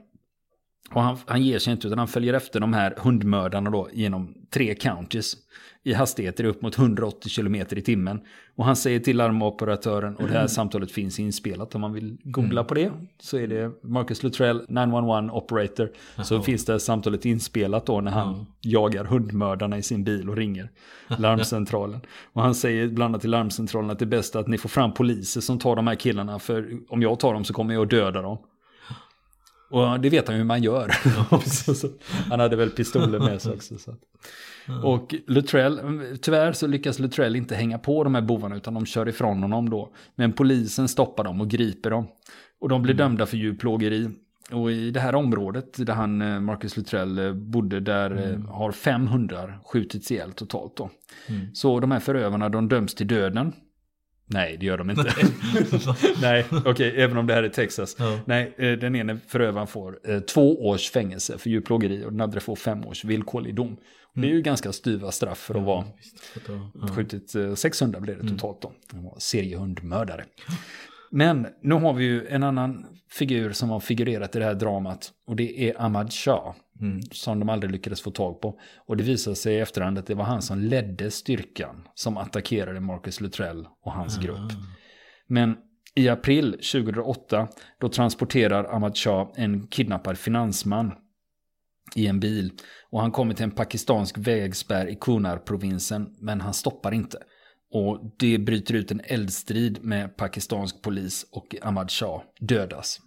Och 0.93 1.01
han, 1.01 1.17
han 1.25 1.41
ger 1.43 1.59
sig 1.59 1.73
inte 1.73 1.87
utan 1.87 1.99
han 1.99 2.07
följer 2.07 2.33
efter 2.33 2.59
de 2.59 2.73
här 2.73 2.93
hundmördarna 2.97 3.69
då 3.69 3.89
genom 3.93 4.33
tre 4.49 4.75
counties. 4.75 5.37
I 5.85 5.93
hastigheter 5.93 6.43
upp 6.43 6.61
mot 6.61 6.77
180 6.77 7.29
km 7.35 7.55
i 7.55 7.81
timmen. 7.81 8.21
Och 8.55 8.65
han 8.65 8.75
säger 8.75 8.99
till 8.99 9.17
larmoperatören 9.17 10.15
och 10.15 10.27
det 10.27 10.33
här 10.33 10.47
samtalet 10.47 10.91
finns 10.91 11.19
inspelat 11.19 11.75
om 11.75 11.81
man 11.81 11.93
vill 11.93 12.17
googla 12.23 12.63
på 12.63 12.73
det. 12.73 12.91
Så 13.19 13.37
är 13.37 13.47
det 13.47 13.71
Marcus 13.83 14.23
Luttrell 14.23 14.65
911 14.67 15.33
operator. 15.33 15.91
Så 16.23 16.41
finns 16.41 16.65
det 16.65 16.79
samtalet 16.79 17.25
inspelat 17.25 17.85
då 17.85 18.01
när 18.01 18.11
han 18.11 18.45
jagar 18.61 19.05
hundmördarna 19.05 19.77
i 19.77 19.81
sin 19.81 20.03
bil 20.03 20.29
och 20.29 20.35
ringer 20.37 20.69
larmcentralen. 21.17 21.99
Och 22.33 22.41
han 22.41 22.55
säger 22.55 22.87
bland 22.87 23.11
annat 23.11 23.21
till 23.21 23.31
larmcentralen 23.31 23.89
att 23.89 23.99
det 23.99 24.05
är 24.05 24.07
bäst 24.07 24.35
att 24.35 24.47
ni 24.47 24.57
får 24.57 24.69
fram 24.69 24.93
poliser 24.93 25.41
som 25.41 25.59
tar 25.59 25.75
de 25.75 25.87
här 25.87 25.95
killarna. 25.95 26.39
För 26.39 26.79
om 26.89 27.01
jag 27.01 27.19
tar 27.19 27.33
dem 27.33 27.43
så 27.43 27.53
kommer 27.53 27.73
jag 27.73 27.83
att 27.83 27.89
döda 27.89 28.21
dem. 28.21 28.37
Och 29.73 29.99
det 29.99 30.09
vet 30.09 30.27
han 30.27 30.35
ju 30.35 30.37
hur 30.37 30.47
man 30.47 30.63
gör. 30.63 30.91
han 32.29 32.39
hade 32.39 32.55
väl 32.55 32.69
pistoler 32.69 33.19
med 33.19 33.41
sig 33.41 33.53
också. 33.53 33.77
Så. 33.77 33.95
Och 34.83 35.15
Luttrell, 35.27 35.79
tyvärr 36.21 36.51
så 36.51 36.67
lyckas 36.67 36.99
Luttrell 36.99 37.35
inte 37.35 37.55
hänga 37.55 37.77
på 37.77 38.03
de 38.03 38.15
här 38.15 38.21
bovarna 38.21 38.55
utan 38.55 38.73
de 38.73 38.85
kör 38.85 39.09
ifrån 39.09 39.41
honom 39.41 39.69
då. 39.69 39.93
Men 40.15 40.33
polisen 40.33 40.87
stoppar 40.87 41.23
dem 41.23 41.41
och 41.41 41.49
griper 41.49 41.89
dem. 41.89 42.07
Och 42.59 42.69
de 42.69 42.81
blir 42.81 42.93
dömda 42.93 43.25
för 43.25 43.37
djurplågeri. 43.37 44.09
Och 44.51 44.71
i 44.71 44.91
det 44.91 44.99
här 44.99 45.15
området 45.15 45.85
där 45.85 45.93
han, 45.93 46.21
eh, 46.21 46.39
Marcus 46.39 46.77
Luttrell, 46.77 47.19
eh, 47.19 47.33
bodde, 47.33 47.79
där 47.79 48.11
mm. 48.11 48.45
har 48.45 48.71
fem 48.71 49.07
hundar 49.07 49.59
skjutits 49.65 50.11
ihjäl 50.11 50.31
totalt 50.31 50.77
då. 50.77 50.89
Mm. 51.27 51.55
Så 51.55 51.79
de 51.79 51.91
här 51.91 51.99
förövarna, 51.99 52.49
de 52.49 52.69
döms 52.69 52.95
till 52.95 53.07
döden. 53.07 53.53
Nej, 54.25 54.57
det 54.59 54.65
gör 54.65 54.77
de 54.77 54.89
inte. 54.89 55.13
Nej, 56.21 56.45
okej, 56.51 56.71
okay, 56.71 56.89
även 56.89 57.17
om 57.17 57.27
det 57.27 57.33
här 57.33 57.43
är 57.43 57.49
Texas. 57.49 57.95
Ja. 57.99 58.19
Nej, 58.25 58.55
den 58.57 58.95
ene 58.95 59.17
förövaren 59.27 59.67
får 59.67 59.99
eh, 60.09 60.19
två 60.19 60.67
års 60.67 60.91
fängelse 60.91 61.37
för 61.37 61.49
djurplågeri 61.49 62.05
och 62.05 62.11
den 62.11 62.21
andra 62.21 62.39
får 62.39 62.55
fem 62.55 62.85
års 62.85 63.05
villkorlig 63.05 63.55
dom. 63.55 63.67
Mm. 63.67 63.79
Det 64.13 64.21
är 64.21 64.29
ju 64.29 64.35
mm. 64.35 64.43
ganska 64.43 64.71
styva 64.71 65.11
straff 65.11 65.37
för 65.37 65.53
att 65.53 65.61
ja, 65.61 65.65
vara 65.65 65.85
ja. 66.81 66.87
skjutit 66.95 67.35
eh, 67.35 67.55
600 67.55 67.99
blev 67.99 68.15
det 68.15 68.21
mm. 68.21 68.37
totalt 68.37 68.61
då. 68.61 68.71
Han 68.91 69.03
var 69.03 69.15
seriehundmördare. 69.19 70.25
Men 71.15 71.47
nu 71.61 71.75
har 71.75 71.93
vi 71.93 72.03
ju 72.03 72.27
en 72.27 72.43
annan 72.43 72.85
figur 73.09 73.51
som 73.51 73.69
har 73.69 73.79
figurerat 73.79 74.35
i 74.35 74.39
det 74.39 74.45
här 74.45 74.53
dramat. 74.53 75.11
Och 75.27 75.35
det 75.35 75.69
är 75.69 75.81
Ahmad 75.81 76.13
Shah. 76.13 76.53
Mm. 76.81 77.01
Som 77.01 77.39
de 77.39 77.49
aldrig 77.49 77.71
lyckades 77.71 78.01
få 78.01 78.11
tag 78.11 78.41
på. 78.41 78.59
Och 78.87 78.97
det 78.97 79.03
visade 79.03 79.35
sig 79.35 79.55
i 79.55 79.59
efterhand 79.59 79.97
att 79.97 80.07
det 80.07 80.15
var 80.15 80.23
han 80.25 80.41
som 80.41 80.59
ledde 80.59 81.11
styrkan. 81.11 81.87
Som 81.93 82.17
attackerade 82.17 82.79
Marcus 82.79 83.21
Luttrell 83.21 83.67
och 83.81 83.91
hans 83.91 84.17
ah. 84.17 84.21
grupp. 84.21 84.51
Men 85.27 85.57
i 85.95 86.09
april 86.09 86.51
2008 86.51 87.47
då 87.79 87.89
transporterar 87.89 88.75
Ahmad 88.75 88.97
Shah 88.97 89.27
en 89.35 89.67
kidnappad 89.67 90.17
finansman 90.17 90.91
i 91.95 92.07
en 92.07 92.19
bil. 92.19 92.51
Och 92.89 93.01
han 93.01 93.11
kommer 93.11 93.33
till 93.33 93.43
en 93.43 93.51
pakistansk 93.51 94.17
vägspärr 94.17 94.87
i 94.87 94.95
Kunar-provinsen. 94.95 96.15
Men 96.19 96.41
han 96.41 96.53
stoppar 96.53 96.93
inte. 96.93 97.17
Och 97.73 98.13
det 98.17 98.37
bryter 98.37 98.73
ut 98.73 98.91
en 98.91 99.01
eldstrid 99.03 99.83
med 99.83 100.17
pakistansk 100.17 100.81
polis 100.81 101.25
och 101.31 101.55
Ahmad 101.61 101.91
Shah 101.91 102.21
dödas 102.39 103.01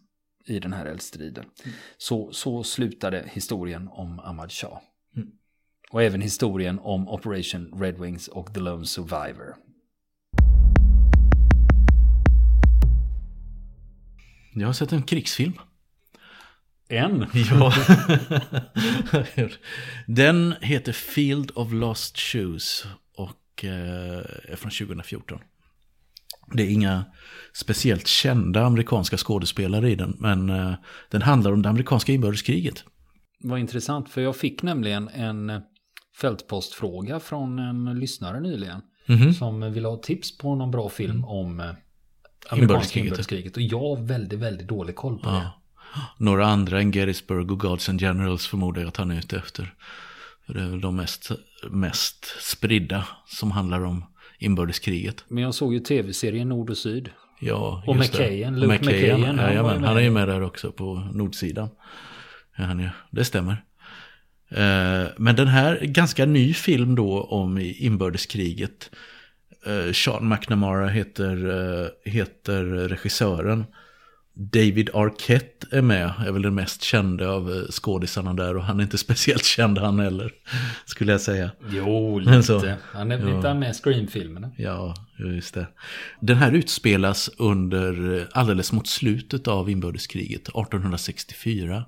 i 0.46 0.58
den 0.58 0.73
här 0.73 0.87
eldstriden. 0.87 1.44
Mm. 1.64 1.76
Så, 1.96 2.32
så 2.32 2.62
slutade 2.62 3.30
historien 3.32 3.88
om 3.88 4.20
Ahmad 4.20 4.52
Shah. 4.52 4.78
Mm. 5.16 5.28
Och 5.90 6.02
även 6.02 6.20
historien 6.20 6.78
om 6.78 7.08
Operation 7.08 7.80
Red 7.80 7.99
Wings 7.99 8.28
och 8.28 8.54
The 8.54 8.61
Lone 8.61 8.87
Survivor. 8.87 9.56
Jag 14.54 14.68
har 14.68 14.73
sett 14.73 14.92
en 14.92 15.02
krigsfilm. 15.02 15.58
En? 16.88 17.26
Ja. 17.50 17.73
Den 20.06 20.54
heter 20.61 20.92
Field 20.92 21.52
of 21.54 21.73
Lost 21.73 22.18
Shoes 22.18 22.87
och 23.57 23.65
eh, 23.65 24.53
är 24.53 24.57
från 24.57 24.71
2014. 24.71 25.39
Det 26.53 26.63
är 26.63 26.71
inga 26.71 27.05
speciellt 27.55 28.07
kända 28.07 28.65
amerikanska 28.65 29.17
skådespelare 29.17 29.91
i 29.91 29.95
den, 29.95 30.17
men 30.19 30.51
eh, 30.51 30.75
den 31.11 31.23
handlar 31.23 31.53
om 31.53 31.63
det 31.63 31.69
amerikanska 31.69 32.13
inbördeskriget. 32.13 32.85
Vad 33.41 33.59
intressant, 33.59 34.09
för 34.09 34.21
jag 34.21 34.37
fick 34.37 34.63
nämligen 34.63 35.09
en 35.09 35.63
fältpostfråga 36.21 37.21
från 37.21 37.59
en 37.59 37.99
lyssnare 37.99 38.41
nyligen. 38.41 38.81
Mm 39.09 39.21
-hmm. 39.21 39.33
Som 39.33 39.73
ville 39.73 39.89
ha 39.89 39.97
tips 39.97 40.39
på 40.39 40.55
någon 40.55 40.71
bra 40.71 40.89
film 40.89 41.11
mm. 41.11 41.25
om 41.25 41.61
eh, 41.61 41.67
amerikanska 42.51 43.01
inbördeskriget. 43.01 43.57
Och 43.57 43.63
jag 43.63 43.81
har 43.81 44.07
väldigt, 44.07 44.39
väldigt 44.39 44.69
dålig 44.69 44.97
koll 44.97 45.19
på 45.19 45.29
ja. 45.29 45.35
det. 45.35 45.51
Några 46.25 46.47
andra 46.47 46.81
än 46.81 46.91
Gettysburg 46.91 47.51
och 47.51 47.61
Gods 47.61 47.89
and 47.89 48.01
Generals 48.01 48.47
förmodar 48.47 48.81
jag 48.81 48.89
att 48.89 48.97
han 48.97 49.11
är 49.11 49.19
ute 49.19 49.37
efter. 49.37 49.75
Det 50.47 50.61
är 50.61 50.69
väl 50.69 50.81
de 50.81 50.97
mest, 50.97 51.31
mest 51.71 52.43
spridda 52.43 53.07
som 53.26 53.50
handlar 53.50 53.85
om 53.85 54.05
inbördeskriget. 54.38 55.25
Men 55.29 55.43
jag 55.43 55.55
såg 55.55 55.75
ju 55.75 55.81
tv-serien 55.81 56.49
Nord 56.49 56.71
och 56.71 56.76
Syd. 56.76 57.11
Ja, 57.41 57.83
Och 57.87 57.97
McKayen, 57.97 58.61
Luke 58.61 58.79
McKayen. 58.79 59.21
McKayen 59.21 59.38
han, 59.38 59.85
han 59.85 59.97
är 59.97 60.00
ju 60.00 60.11
med 60.11 60.29
där 60.29 60.43
också 60.43 60.73
på 60.73 60.95
nordsidan. 60.95 61.69
Ja, 62.57 62.65
han 62.65 62.81
är, 62.81 62.91
det 63.11 63.25
stämmer. 63.25 63.62
Eh, 64.49 65.07
men 65.17 65.37
den 65.37 65.49
här 65.49 65.81
ganska 65.83 66.26
ny 66.26 66.55
film 66.55 66.95
då 66.95 67.23
om 67.23 67.59
inbördeskriget. 67.59 68.91
Eh, 69.67 69.93
Sean 69.93 70.29
McNamara 70.29 70.88
heter, 70.88 71.49
eh, 71.49 72.12
heter 72.12 72.65
regissören. 72.65 73.65
David 74.38 74.90
Arquette 74.95 75.66
är 75.71 75.83
med, 75.83 76.12
är 76.26 76.33
väl 76.33 76.43
den 76.43 76.55
mest 76.55 76.83
kände 76.83 77.28
av 77.28 77.50
eh, 77.50 77.62
skådisarna 77.71 78.35
där 78.35 78.57
och 78.57 78.64
han 78.64 78.81
är 78.81 78.85
inte 78.85 78.99
speciellt 79.07 79.45
känd 79.45 79.78
han 79.78 80.00
heller, 80.00 80.33
skulle 80.85 81.12
jag 81.12 81.21
säga. 81.21 81.50
Jo, 81.71 82.19
lite. 82.19 82.43
Så, 82.43 82.73
han 82.93 83.12
är 83.12 83.45
ja. 83.45 83.55
med 83.55 83.71
i 83.71 83.75
Scream-filmerna. 83.75 84.50
Ja, 84.57 84.95
just 85.19 85.55
det. 85.55 85.66
Den 86.21 86.37
här 86.37 86.52
utspelas 86.52 87.31
under, 87.38 88.19
eh, 88.19 88.25
alldeles 88.33 88.73
mot 88.73 88.87
slutet 88.87 89.49
av 89.49 89.71
inbördeskriget, 89.71 90.49
1864. 90.49 91.85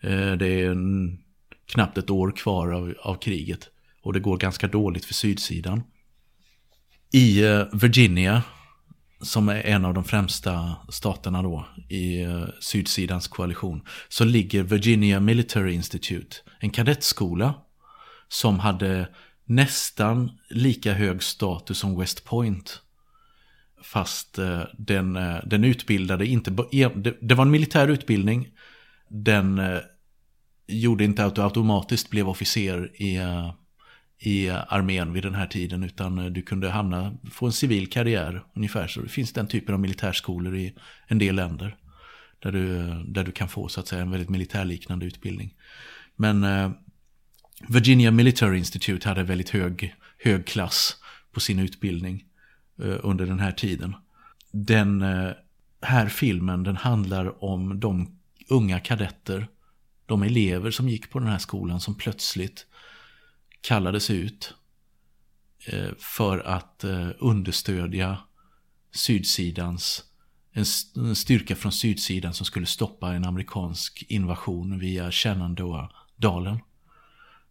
Eh, 0.00 0.32
det 0.32 0.46
är 0.46 0.70
en, 0.70 1.18
knappt 1.66 1.98
ett 1.98 2.10
år 2.10 2.36
kvar 2.36 2.72
av, 2.72 2.94
av 3.02 3.14
kriget 3.14 3.68
och 4.02 4.12
det 4.12 4.20
går 4.20 4.36
ganska 4.36 4.68
dåligt 4.68 5.04
för 5.04 5.14
sydsidan. 5.14 5.82
I 7.12 7.42
Virginia 7.72 8.42
som 9.22 9.48
är 9.48 9.66
en 9.66 9.84
av 9.84 9.94
de 9.94 10.04
främsta 10.04 10.76
staterna 10.88 11.42
då 11.42 11.66
i 11.88 12.22
eh, 12.22 12.44
sydsidans 12.60 13.28
koalition, 13.28 13.82
så 14.08 14.24
ligger 14.24 14.62
Virginia 14.62 15.20
Military 15.20 15.72
Institute, 15.72 16.36
en 16.58 16.70
kadettskola 16.70 17.54
som 18.28 18.58
hade 18.58 19.08
nästan 19.44 20.30
lika 20.50 20.92
hög 20.92 21.22
status 21.22 21.78
som 21.78 21.98
West 21.98 22.24
Point. 22.24 22.80
Fast 23.82 24.38
eh, 24.38 24.62
den, 24.78 25.16
eh, 25.16 25.38
den 25.44 25.64
utbildade 25.64 26.26
inte, 26.26 26.50
det 27.20 27.34
var 27.34 27.44
en 27.44 27.50
militär 27.50 27.88
utbildning, 27.88 28.48
den 29.08 29.58
eh, 29.58 29.78
gjorde 30.66 31.04
inte 31.04 31.24
att 31.24 31.34
du 31.34 31.42
automatiskt 31.42 32.10
blev 32.10 32.28
officer 32.28 33.02
i 33.02 33.16
eh, 33.16 33.52
i 34.24 34.50
armén 34.50 35.12
vid 35.12 35.22
den 35.22 35.34
här 35.34 35.46
tiden 35.46 35.82
utan 35.84 36.18
eh, 36.18 36.24
du 36.26 36.42
kunde 36.42 36.70
hamna, 36.70 37.16
få 37.30 37.46
en 37.46 37.52
civil 37.52 37.90
karriär 37.90 38.44
ungefär. 38.54 38.86
Så 38.86 39.00
det 39.00 39.08
finns 39.08 39.32
den 39.32 39.46
typen 39.46 39.74
av 39.74 39.80
militärskolor 39.80 40.56
i 40.56 40.74
en 41.06 41.18
del 41.18 41.34
länder. 41.34 41.76
Där 42.38 42.52
du, 42.52 42.92
där 43.06 43.24
du 43.24 43.32
kan 43.32 43.48
få 43.48 43.68
så 43.68 43.80
att 43.80 43.88
säga 43.88 44.02
en 44.02 44.10
väldigt 44.10 44.30
militärliknande 44.30 45.06
utbildning. 45.06 45.54
Men 46.16 46.44
eh, 46.44 46.70
Virginia 47.68 48.10
Military 48.10 48.58
Institute 48.58 49.08
hade 49.08 49.22
väldigt 49.22 49.50
hög, 49.50 49.94
hög 50.18 50.46
klass 50.46 50.96
på 51.32 51.40
sin 51.40 51.58
utbildning 51.58 52.24
eh, 52.82 52.96
under 53.02 53.26
den 53.26 53.40
här 53.40 53.52
tiden. 53.52 53.94
Den 54.52 55.02
eh, 55.02 55.30
här 55.82 56.08
filmen 56.08 56.62
den 56.62 56.76
handlar 56.76 57.44
om 57.44 57.80
de 57.80 58.18
unga 58.48 58.80
kadetter, 58.80 59.48
de 60.06 60.22
elever 60.22 60.70
som 60.70 60.88
gick 60.88 61.10
på 61.10 61.18
den 61.18 61.28
här 61.28 61.38
skolan 61.38 61.80
som 61.80 61.94
plötsligt 61.94 62.66
kallades 63.62 64.10
ut 64.10 64.54
eh, 65.66 65.90
för 65.98 66.38
att 66.38 66.84
eh, 66.84 67.08
understödja 67.18 68.18
sydsidans 68.94 70.04
en 70.54 71.16
styrka 71.16 71.56
från 71.56 71.72
sydsidan 71.72 72.34
som 72.34 72.46
skulle 72.46 72.66
stoppa 72.66 73.14
en 73.14 73.24
amerikansk 73.24 74.04
invasion 74.08 74.78
via 74.78 75.10
Shenandoah-dalen. 75.10 76.58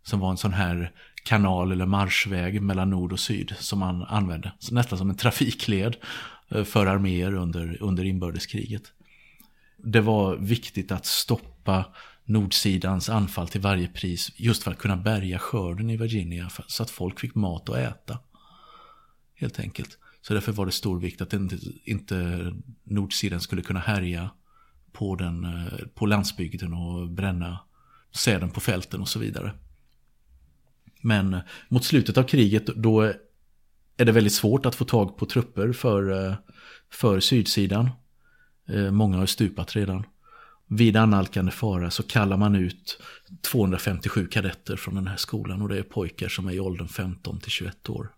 Som 0.03 0.19
var 0.19 0.31
en 0.31 0.37
sån 0.37 0.53
här 0.53 0.91
kanal 1.23 1.71
eller 1.71 1.85
marschväg 1.85 2.61
mellan 2.61 2.89
nord 2.89 3.13
och 3.13 3.19
syd 3.19 3.53
som 3.59 3.79
man 3.79 4.03
använde. 4.03 4.51
Så 4.59 4.73
nästan 4.73 4.97
som 4.97 5.09
en 5.09 5.17
trafikled 5.17 5.95
eh, 6.49 6.63
för 6.63 6.85
arméer 6.85 7.33
under, 7.33 7.77
under 7.81 8.03
inbördeskriget. 8.03 8.83
Det 9.77 10.01
var 10.01 10.35
viktigt 10.35 10.91
att 10.91 11.05
stoppa 11.05 11.85
nordsidans 12.31 13.09
anfall 13.09 13.47
till 13.47 13.61
varje 13.61 13.87
pris 13.87 14.31
just 14.35 14.63
för 14.63 14.71
att 14.71 14.77
kunna 14.77 14.97
bärga 14.97 15.39
skörden 15.39 15.89
i 15.89 15.97
Virginia 15.97 16.49
så 16.67 16.83
att 16.83 16.89
folk 16.89 17.19
fick 17.19 17.35
mat 17.35 17.69
att 17.69 17.77
äta. 17.77 18.19
Helt 19.35 19.59
enkelt. 19.59 19.97
Så 20.21 20.33
därför 20.33 20.51
var 20.51 20.65
det 20.65 20.71
stor 20.71 20.99
vikt 20.99 21.21
att 21.21 21.33
inte, 21.33 21.57
inte 21.83 22.47
nordsidan 22.83 23.41
skulle 23.41 23.61
kunna 23.61 23.79
härja 23.79 24.29
på, 24.91 25.15
den, 25.15 25.43
eh, 25.43 25.87
på 25.93 26.05
landsbygden 26.05 26.73
och 26.73 27.09
bränna 27.09 27.59
säden 28.15 28.49
på 28.49 28.59
fälten 28.59 29.01
och 29.01 29.09
så 29.09 29.19
vidare. 29.19 29.53
Men 31.01 31.33
eh, 31.33 31.41
mot 31.69 31.85
slutet 31.85 32.17
av 32.17 32.23
kriget 32.23 32.65
då 32.65 33.01
är 33.97 34.05
det 34.05 34.11
väldigt 34.11 34.33
svårt 34.33 34.65
att 34.65 34.75
få 34.75 34.85
tag 34.85 35.17
på 35.17 35.25
trupper 35.25 35.73
för, 35.73 36.27
eh, 36.27 36.35
för 36.89 37.19
sydsidan. 37.19 37.89
Många 38.91 39.17
har 39.17 39.25
stupat 39.25 39.75
redan 39.75 40.05
vid 40.73 40.97
annalkande 40.97 41.51
fara 41.51 41.91
så 41.91 42.03
kallar 42.03 42.37
man 42.37 42.55
ut 42.55 43.01
257 43.41 44.27
kadetter 44.27 44.75
från 44.75 44.95
den 44.95 45.07
här 45.07 45.17
skolan 45.17 45.61
och 45.61 45.69
det 45.69 45.77
är 45.77 45.83
pojkar 45.83 46.29
som 46.29 46.47
är 46.47 46.51
i 46.51 46.59
åldern 46.59 46.87
15 46.87 47.39
till 47.39 47.51
21 47.51 47.89
år. 47.89 48.11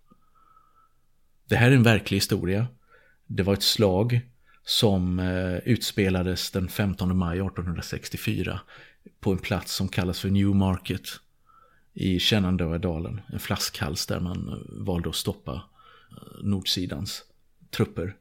Det 1.49 1.55
här 1.55 1.71
är 1.71 1.75
en 1.75 1.83
verklig 1.83 2.17
historia. 2.17 2.67
Det 3.27 3.43
var 3.43 3.53
ett 3.53 3.63
slag 3.63 4.21
som 4.65 5.19
eh, 5.19 5.57
utspelades 5.57 6.51
den 6.51 6.67
15 6.67 7.17
maj 7.17 7.37
1864 7.37 8.59
på 9.19 9.31
en 9.31 9.37
plats 9.37 9.75
som 9.75 9.87
kallas 9.87 10.19
för 10.19 10.29
Newmarket 10.29 11.07
i 11.93 12.19
Shenandoah-dalen. 12.19 13.21
En 13.27 13.39
flaskhals 13.39 14.05
där 14.05 14.19
man 14.19 14.47
eh, 14.47 14.83
valde 14.85 15.09
att 15.09 15.15
stoppa 15.15 15.53
eh, 15.53 16.43
nordsidans 16.43 17.23
trupper. 17.71 18.15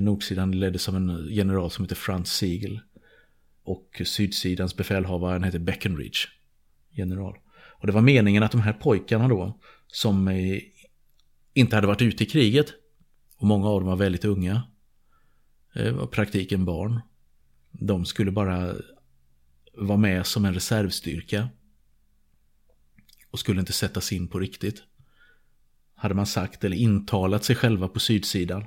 Nordsidan 0.00 0.60
leddes 0.60 0.88
av 0.88 0.96
en 0.96 1.28
general 1.30 1.70
som 1.70 1.84
heter 1.84 1.96
Franz 1.96 2.32
Siegel. 2.32 2.80
Och 3.68 4.02
sydsidans 4.04 4.76
befälhavare 4.76 5.44
heter 5.44 5.58
Beckenridge. 5.58 6.18
General. 6.90 7.38
Och 7.80 7.86
det 7.86 7.92
var 7.92 8.00
meningen 8.00 8.42
att 8.42 8.52
de 8.52 8.60
här 8.60 8.72
pojkarna 8.72 9.28
då, 9.28 9.60
som 9.86 10.28
eh, 10.28 10.60
inte 11.52 11.76
hade 11.76 11.86
varit 11.86 12.02
ute 12.02 12.24
i 12.24 12.26
kriget, 12.26 12.72
och 13.36 13.46
många 13.46 13.68
av 13.68 13.80
dem 13.80 13.88
var 13.88 13.96
väldigt 13.96 14.24
unga, 14.24 14.62
eh, 15.74 15.92
var 15.92 16.06
praktiken 16.06 16.64
barn. 16.64 17.00
De 17.70 18.04
skulle 18.04 18.30
bara 18.30 18.74
vara 19.72 19.98
med 19.98 20.26
som 20.26 20.44
en 20.44 20.54
reservstyrka. 20.54 21.48
Och 23.30 23.38
skulle 23.38 23.60
inte 23.60 23.72
sättas 23.72 24.12
in 24.12 24.28
på 24.28 24.38
riktigt. 24.38 24.82
Hade 25.94 26.14
man 26.14 26.26
sagt 26.26 26.64
eller 26.64 26.76
intalat 26.76 27.44
sig 27.44 27.56
själva 27.56 27.88
på 27.88 28.00
sydsidan. 28.00 28.66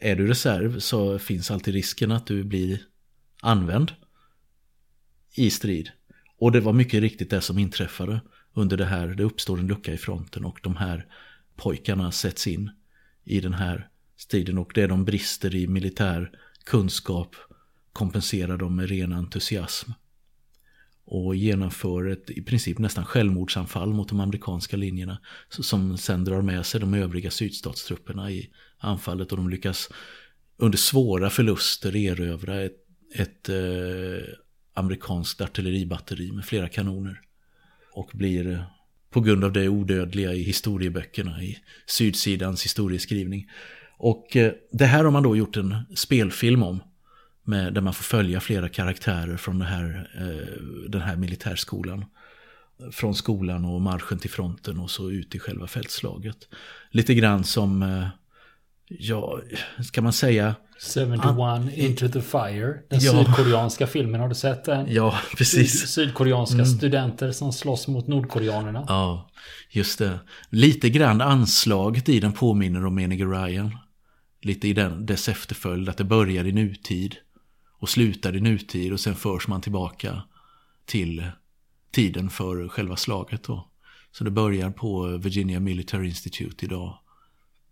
Är 0.00 0.16
du 0.16 0.26
reserv 0.26 0.78
så 0.78 1.18
finns 1.18 1.50
alltid 1.50 1.74
risken 1.74 2.12
att 2.12 2.26
du 2.26 2.44
blir 2.44 2.82
använd 3.42 3.92
i 5.34 5.50
strid. 5.50 5.90
Och 6.38 6.52
det 6.52 6.60
var 6.60 6.72
mycket 6.72 7.00
riktigt 7.00 7.30
det 7.30 7.40
som 7.40 7.58
inträffade 7.58 8.20
under 8.54 8.76
det 8.76 8.84
här. 8.84 9.08
Det 9.08 9.22
uppstår 9.22 9.58
en 9.58 9.66
lucka 9.66 9.92
i 9.92 9.98
fronten 9.98 10.44
och 10.44 10.58
de 10.62 10.76
här 10.76 11.06
pojkarna 11.56 12.12
sätts 12.12 12.46
in 12.46 12.70
i 13.24 13.40
den 13.40 13.54
här 13.54 13.88
striden. 14.16 14.58
Och 14.58 14.72
det 14.74 14.86
de 14.86 15.04
brister 15.04 15.54
i 15.54 15.66
militär 15.66 16.30
kunskap 16.64 17.36
kompenserar 17.92 18.56
de 18.56 18.76
med 18.76 18.88
ren 18.88 19.12
entusiasm. 19.12 19.90
Och 21.04 21.36
genomför 21.36 22.08
ett 22.08 22.30
i 22.30 22.42
princip 22.42 22.78
nästan 22.78 23.04
självmordsanfall 23.04 23.92
mot 23.92 24.08
de 24.08 24.20
amerikanska 24.20 24.76
linjerna. 24.76 25.18
Som 25.48 25.98
sen 25.98 26.24
drar 26.24 26.42
med 26.42 26.66
sig 26.66 26.80
de 26.80 26.94
övriga 26.94 27.30
sydstatstrupperna 27.30 28.30
i 28.30 28.50
anfallet. 28.78 29.32
Och 29.32 29.38
de 29.38 29.48
lyckas 29.48 29.88
under 30.56 30.78
svåra 30.78 31.30
förluster 31.30 31.96
erövra 31.96 32.60
ett, 32.60 32.87
ett 33.14 33.48
eh, 33.48 34.28
amerikanskt 34.74 35.40
artilleribatteri 35.40 36.32
med 36.32 36.44
flera 36.44 36.68
kanoner. 36.68 37.20
Och 37.92 38.10
blir 38.14 38.52
eh, 38.52 38.62
på 39.10 39.20
grund 39.20 39.44
av 39.44 39.52
det 39.52 39.68
odödliga 39.68 40.32
i 40.32 40.42
historieböckerna 40.42 41.42
i 41.42 41.58
sydsidans 41.86 42.64
historieskrivning. 42.64 43.50
Och 43.98 44.36
eh, 44.36 44.52
det 44.72 44.84
här 44.84 45.04
har 45.04 45.10
man 45.10 45.22
då 45.22 45.36
gjort 45.36 45.56
en 45.56 45.76
spelfilm 45.94 46.62
om. 46.62 46.82
Med, 47.44 47.74
där 47.74 47.80
man 47.80 47.94
får 47.94 48.04
följa 48.04 48.40
flera 48.40 48.68
karaktärer 48.68 49.36
från 49.36 49.62
här, 49.62 50.10
eh, 50.14 50.62
den 50.88 51.00
här 51.00 51.16
militärskolan. 51.16 52.04
Från 52.92 53.14
skolan 53.14 53.64
och 53.64 53.80
marschen 53.80 54.18
till 54.18 54.30
fronten 54.30 54.78
och 54.78 54.90
så 54.90 55.10
ut 55.10 55.34
i 55.34 55.38
själva 55.38 55.66
fältslaget. 55.66 56.48
Lite 56.90 57.14
grann 57.14 57.44
som, 57.44 57.82
eh, 57.82 58.08
ja, 58.88 59.40
ska 59.84 60.02
man 60.02 60.12
säga, 60.12 60.54
71 60.80 61.20
ah, 61.24 61.60
Into 61.74 62.08
the 62.08 62.22
Fire. 62.22 62.74
Den 62.88 63.00
ja. 63.00 63.12
sydkoreanska 63.12 63.86
filmen, 63.86 64.20
har 64.20 64.28
du 64.28 64.34
sett 64.34 64.64
den? 64.64 64.94
Ja, 64.94 65.18
precis. 65.36 65.88
Sydkoreanska 65.88 66.54
mm. 66.54 66.66
studenter 66.66 67.32
som 67.32 67.52
slåss 67.52 67.88
mot 67.88 68.06
nordkoreanerna. 68.06 68.84
Ja, 68.88 69.30
just 69.70 69.98
det. 69.98 70.20
Lite 70.50 70.90
grann 70.90 71.20
anslaget 71.20 72.08
i 72.08 72.20
den 72.20 72.32
påminner 72.32 72.86
om 72.86 72.94
Menige 72.94 73.24
Ryan. 73.24 73.78
Lite 74.42 74.68
i 74.68 74.72
den, 74.72 75.06
dess 75.06 75.28
efterföljd, 75.28 75.88
att 75.88 75.96
det 75.96 76.04
börjar 76.04 76.44
i 76.44 76.52
nutid 76.52 77.16
och 77.78 77.88
slutar 77.88 78.36
i 78.36 78.40
nutid 78.40 78.92
och 78.92 79.00
sen 79.00 79.14
förs 79.14 79.48
man 79.48 79.60
tillbaka 79.60 80.22
till 80.86 81.26
tiden 81.92 82.30
för 82.30 82.68
själva 82.68 82.96
slaget 82.96 83.44
då. 83.44 83.68
Så 84.12 84.24
det 84.24 84.30
börjar 84.30 84.70
på 84.70 85.06
Virginia 85.06 85.60
Military 85.60 86.08
Institute 86.08 86.64
idag 86.64 86.98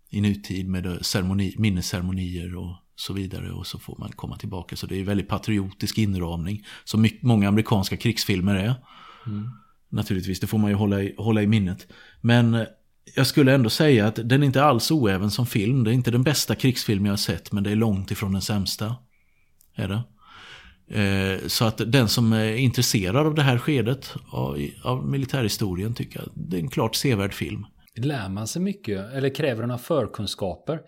i 0.09 0.21
nutid 0.21 0.67
med 0.67 1.05
ceremoni, 1.05 1.55
minnesceremonier 1.57 2.55
och 2.55 2.75
så 2.95 3.13
vidare 3.13 3.51
och 3.51 3.67
så 3.67 3.79
får 3.79 3.95
man 3.99 4.11
komma 4.11 4.37
tillbaka. 4.37 4.75
Så 4.75 4.87
det 4.87 4.99
är 4.99 5.03
väldigt 5.03 5.27
patriotisk 5.27 5.97
inramning 5.97 6.65
som 6.83 7.01
mycket, 7.01 7.23
många 7.23 7.47
amerikanska 7.47 7.97
krigsfilmer 7.97 8.55
är. 8.55 8.75
Mm. 9.25 9.49
Naturligtvis, 9.89 10.39
det 10.39 10.47
får 10.47 10.57
man 10.57 10.69
ju 10.69 10.75
hålla 10.75 11.01
i, 11.01 11.15
hålla 11.17 11.41
i 11.41 11.47
minnet. 11.47 11.87
Men 12.21 12.53
eh, 12.53 12.65
jag 13.15 13.27
skulle 13.27 13.53
ändå 13.53 13.69
säga 13.69 14.07
att 14.07 14.15
den 14.15 14.43
är 14.43 14.45
inte 14.45 14.63
alls 14.63 14.91
oäven 14.91 15.31
som 15.31 15.45
film. 15.45 15.83
Det 15.83 15.91
är 15.91 15.93
inte 15.93 16.11
den 16.11 16.23
bästa 16.23 16.55
krigsfilm 16.55 17.05
jag 17.05 17.11
har 17.11 17.17
sett 17.17 17.51
men 17.51 17.63
det 17.63 17.71
är 17.71 17.75
långt 17.75 18.11
ifrån 18.11 18.31
den 18.31 18.41
sämsta. 18.41 18.95
Är 19.75 19.87
det? 19.87 20.03
Eh, 20.89 21.47
så 21.47 21.65
att 21.65 21.81
den 21.91 22.09
som 22.09 22.33
är 22.33 22.55
intresserad 22.55 23.27
av 23.27 23.35
det 23.35 23.43
här 23.43 23.57
skedet 23.57 24.13
av, 24.29 24.67
av 24.83 25.07
militärhistorien 25.07 25.93
tycker 25.93 26.19
jag 26.19 26.29
det 26.33 26.57
är 26.57 26.61
en 26.61 26.69
klart 26.69 26.95
sevärd 26.95 27.33
film. 27.33 27.65
Lär 27.97 28.29
man 28.29 28.47
sig 28.47 28.61
mycket 28.61 29.13
eller 29.13 29.29
kräver 29.29 29.61
den 29.61 29.71
av 29.71 29.77
förkunskaper? 29.77 30.79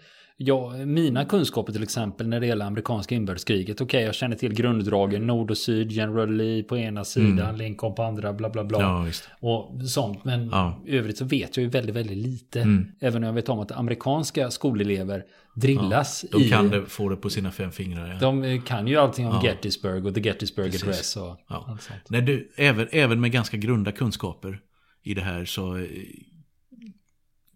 Ja, 0.42 0.74
mina 0.86 1.26
kunskaper 1.26 1.74
till 1.74 1.84
exempel 1.84 2.28
när 2.28 2.40
det 2.40 2.48
gäller 2.48 2.66
amerikanska 2.66 3.16
inbördeskriget. 3.16 3.82
Okej, 3.82 3.86
okay, 3.86 4.06
jag 4.06 4.16
känner 4.16 4.36
till 4.36 4.54
grunddragen. 4.54 5.28
Nord 5.28 5.52
och 5.52 5.58
syd, 5.58 5.92
General 5.92 6.32
Lee 6.32 6.64
på 6.64 6.78
ena 6.78 7.04
sidan, 7.04 7.40
mm. 7.40 7.56
Lincoln 7.56 7.96
på 7.96 8.04
andra, 8.04 8.34
bla 8.34 8.50
bla 8.50 8.64
bla. 8.64 8.80
Ja, 8.80 9.08
och 9.40 9.90
sånt. 9.90 10.26
Men 10.26 10.50
ja. 10.50 10.82
i 10.86 10.98
övrigt 10.98 11.18
så 11.18 11.26
vet 11.26 11.58
jag 11.58 11.64
ju 11.64 11.70
väldigt, 11.70 11.96
väldigt 11.96 12.18
lite. 12.18 12.62
Mm. 12.62 12.88
Även 13.02 13.24
om 13.24 13.28
jag 13.28 13.34
vet 13.34 13.50
om 13.50 13.60
att 13.60 13.72
amerikanska 13.72 14.52
skolelever 14.52 15.24
drillas 15.56 16.26
ja, 16.32 16.38
de 16.38 16.50
kan 16.50 16.70
det, 16.70 16.86
få 16.86 17.10
det 17.10 17.16
på 17.16 17.30
sina 17.30 17.52
fem 17.52 17.72
fingrar. 17.72 18.08
Ja. 18.08 18.20
De 18.20 18.62
kan 18.62 18.88
ju 18.88 18.98
allting 18.98 19.28
om 19.28 19.42
Gettysburg 19.44 20.06
och 20.06 20.16
the 20.16 20.22
Gettysburg 20.22 20.72
Precis. 20.72 20.84
Address 20.84 21.18
och 21.18 21.38
allt 21.48 21.82
sånt. 21.82 22.00
Nej, 22.10 22.22
du, 22.22 22.52
även, 22.56 22.88
även 22.92 23.22
med 23.22 23.32
ganska 23.32 23.58
grunda 23.58 23.92
kunskaper 23.92 24.60
i 25.04 25.14
det 25.14 25.22
här 25.22 25.46
så 25.46 25.78
eh, 25.78 25.86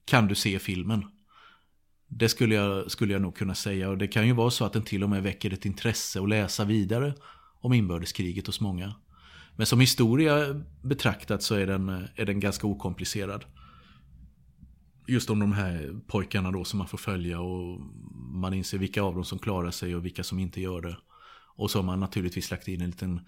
kan 0.05 0.27
du 0.27 0.35
se 0.35 0.59
filmen. 0.59 1.05
Det 2.07 2.29
skulle 2.29 2.55
jag, 2.55 2.91
skulle 2.91 3.13
jag 3.13 3.21
nog 3.21 3.35
kunna 3.35 3.55
säga. 3.55 3.89
Och 3.89 3.97
det 3.97 4.07
kan 4.07 4.27
ju 4.27 4.33
vara 4.33 4.51
så 4.51 4.65
att 4.65 4.73
den 4.73 4.83
till 4.83 5.03
och 5.03 5.09
med 5.09 5.23
väcker 5.23 5.53
ett 5.53 5.65
intresse 5.65 6.21
att 6.21 6.29
läsa 6.29 6.65
vidare 6.65 7.13
om 7.61 7.73
inbördeskriget 7.73 8.47
hos 8.47 8.61
många. 8.61 8.95
Men 9.55 9.65
som 9.65 9.79
historia 9.79 10.63
betraktat 10.81 11.43
så 11.43 11.55
är 11.55 11.67
den, 11.67 11.89
är 12.15 12.25
den 12.25 12.39
ganska 12.39 12.67
okomplicerad. 12.67 13.45
Just 15.07 15.29
om 15.29 15.39
de 15.39 15.53
här 15.53 15.99
pojkarna 16.07 16.51
då 16.51 16.63
som 16.63 16.77
man 16.77 16.87
får 16.87 16.97
följa 16.97 17.39
och 17.39 17.81
man 18.33 18.53
inser 18.53 18.77
vilka 18.77 19.01
av 19.01 19.15
dem 19.15 19.25
som 19.25 19.39
klarar 19.39 19.71
sig 19.71 19.95
och 19.95 20.05
vilka 20.05 20.23
som 20.23 20.39
inte 20.39 20.61
gör 20.61 20.81
det. 20.81 20.97
Och 21.55 21.71
så 21.71 21.79
har 21.79 21.83
man 21.83 21.99
naturligtvis 21.99 22.51
lagt 22.51 22.67
in 22.67 22.81
en 22.81 22.89
liten 22.89 23.21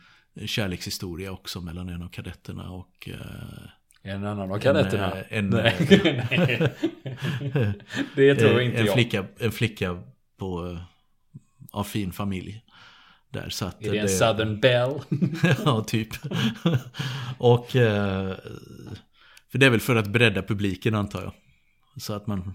kärlekshistoria 0.46 1.32
också 1.32 1.62
mellan 1.62 1.90
en 1.90 2.02
av 2.02 2.08
kadetterna 2.08 2.72
och 2.72 3.10
eh, 3.10 3.70
en 4.06 4.26
annan 4.26 4.52
av 4.52 4.60
kadetterna? 4.60 5.14
En, 5.30 5.46
en, 5.46 5.50
nej. 5.50 5.76
det 8.16 8.36
tror 8.36 8.62
inte 8.62 8.78
en 8.78 8.86
jag. 8.86 8.94
Flicka, 8.94 9.26
en 9.40 9.52
flicka 9.52 10.04
på, 10.40 10.80
av 11.72 11.84
fin 11.84 12.12
familj. 12.12 12.62
Där, 13.30 13.50
så 13.50 13.66
att 13.66 13.86
är 13.86 13.92
det 13.92 13.98
en 13.98 14.10
Southern 14.10 14.60
Belle? 14.60 15.00
ja, 15.66 15.84
typ. 15.84 16.10
och 17.38 17.76
eh, 17.76 18.36
för 19.52 19.58
det 19.58 19.66
är 19.66 19.70
väl 19.70 19.80
för 19.80 19.96
att 19.96 20.08
bredda 20.08 20.42
publiken 20.42 20.96
antar 20.96 21.22
jag. 21.22 21.34
Så 21.98 22.14
att 22.14 22.28
man 22.28 22.54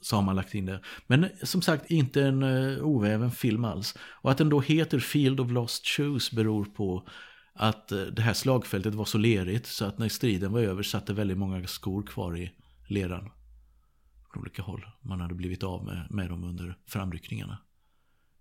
så 0.00 0.16
har 0.16 0.22
man 0.22 0.36
lagt 0.36 0.54
in 0.54 0.66
det. 0.66 0.80
Men 1.06 1.28
som 1.42 1.62
sagt 1.62 1.90
inte 1.90 2.22
en 2.22 2.42
oväven 2.80 3.30
film 3.30 3.64
alls. 3.64 3.94
Och 4.00 4.30
att 4.30 4.38
den 4.38 4.48
då 4.48 4.60
heter 4.60 4.98
Field 4.98 5.40
of 5.40 5.50
Lost 5.50 5.86
Shoes 5.86 6.30
beror 6.30 6.64
på 6.64 7.08
att 7.54 7.92
eh, 7.92 8.00
det 8.00 8.22
här 8.22 8.34
slagfältet 8.34 8.94
var 8.94 9.04
så 9.04 9.18
lerigt 9.18 9.66
så 9.66 9.84
att 9.84 9.98
när 9.98 10.08
striden 10.08 10.52
var 10.52 10.60
över 10.60 10.82
satt 10.82 11.06
det 11.06 11.12
väldigt 11.12 11.38
många 11.38 11.66
skor 11.66 12.02
kvar 12.02 12.38
i 12.38 12.52
leran. 12.88 13.30
Från 14.32 14.42
olika 14.42 14.62
håll. 14.62 14.86
Man 15.00 15.20
hade 15.20 15.34
blivit 15.34 15.62
av 15.62 15.84
med, 15.84 16.06
med 16.10 16.28
dem 16.28 16.44
under 16.44 16.78
framryckningarna. 16.86 17.58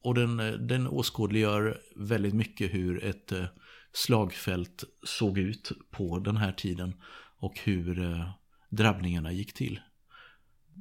Och 0.01 0.15
den, 0.15 0.39
eh, 0.39 0.51
den 0.53 0.87
åskådliggör 0.87 1.81
väldigt 1.95 2.33
mycket 2.33 2.73
hur 2.73 3.03
ett 3.03 3.31
eh, 3.31 3.45
slagfält 3.93 4.83
såg 5.03 5.37
ut 5.37 5.71
på 5.91 6.19
den 6.19 6.37
här 6.37 6.51
tiden. 6.51 6.93
Och 7.37 7.59
hur 7.63 8.25
drabbningarna 8.69 9.31
gick 9.31 9.53
till. 9.53 9.79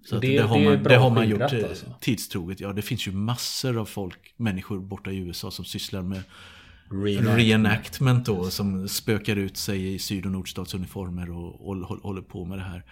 Så 0.04 0.18
det, 0.18 0.36
det, 0.38 0.42
har 0.42 0.60
man, 0.60 0.82
det 0.82 0.96
har 0.96 1.10
man 1.10 1.28
gjort 1.28 1.40
alltså. 1.40 1.94
tidstroget. 2.00 2.60
Ja, 2.60 2.72
det 2.72 2.82
finns 2.82 3.08
ju 3.08 3.12
massor 3.12 3.78
av 3.78 3.84
folk, 3.84 4.34
människor 4.36 4.80
borta 4.80 5.10
i 5.10 5.16
USA 5.16 5.50
som 5.50 5.64
sysslar 5.64 6.02
med 6.02 6.22
reenactment 6.90 8.26
då 8.26 8.50
som 8.50 8.88
spökar 8.88 9.36
ut 9.36 9.56
sig 9.56 9.94
i 9.94 9.98
syd 9.98 10.26
och 10.26 10.32
nordstatsuniformer 10.32 11.30
och, 11.30 11.68
och, 11.68 11.76
och 11.76 11.98
håller 12.02 12.22
på 12.22 12.44
med 12.44 12.58
det 12.58 12.64
här. 12.64 12.84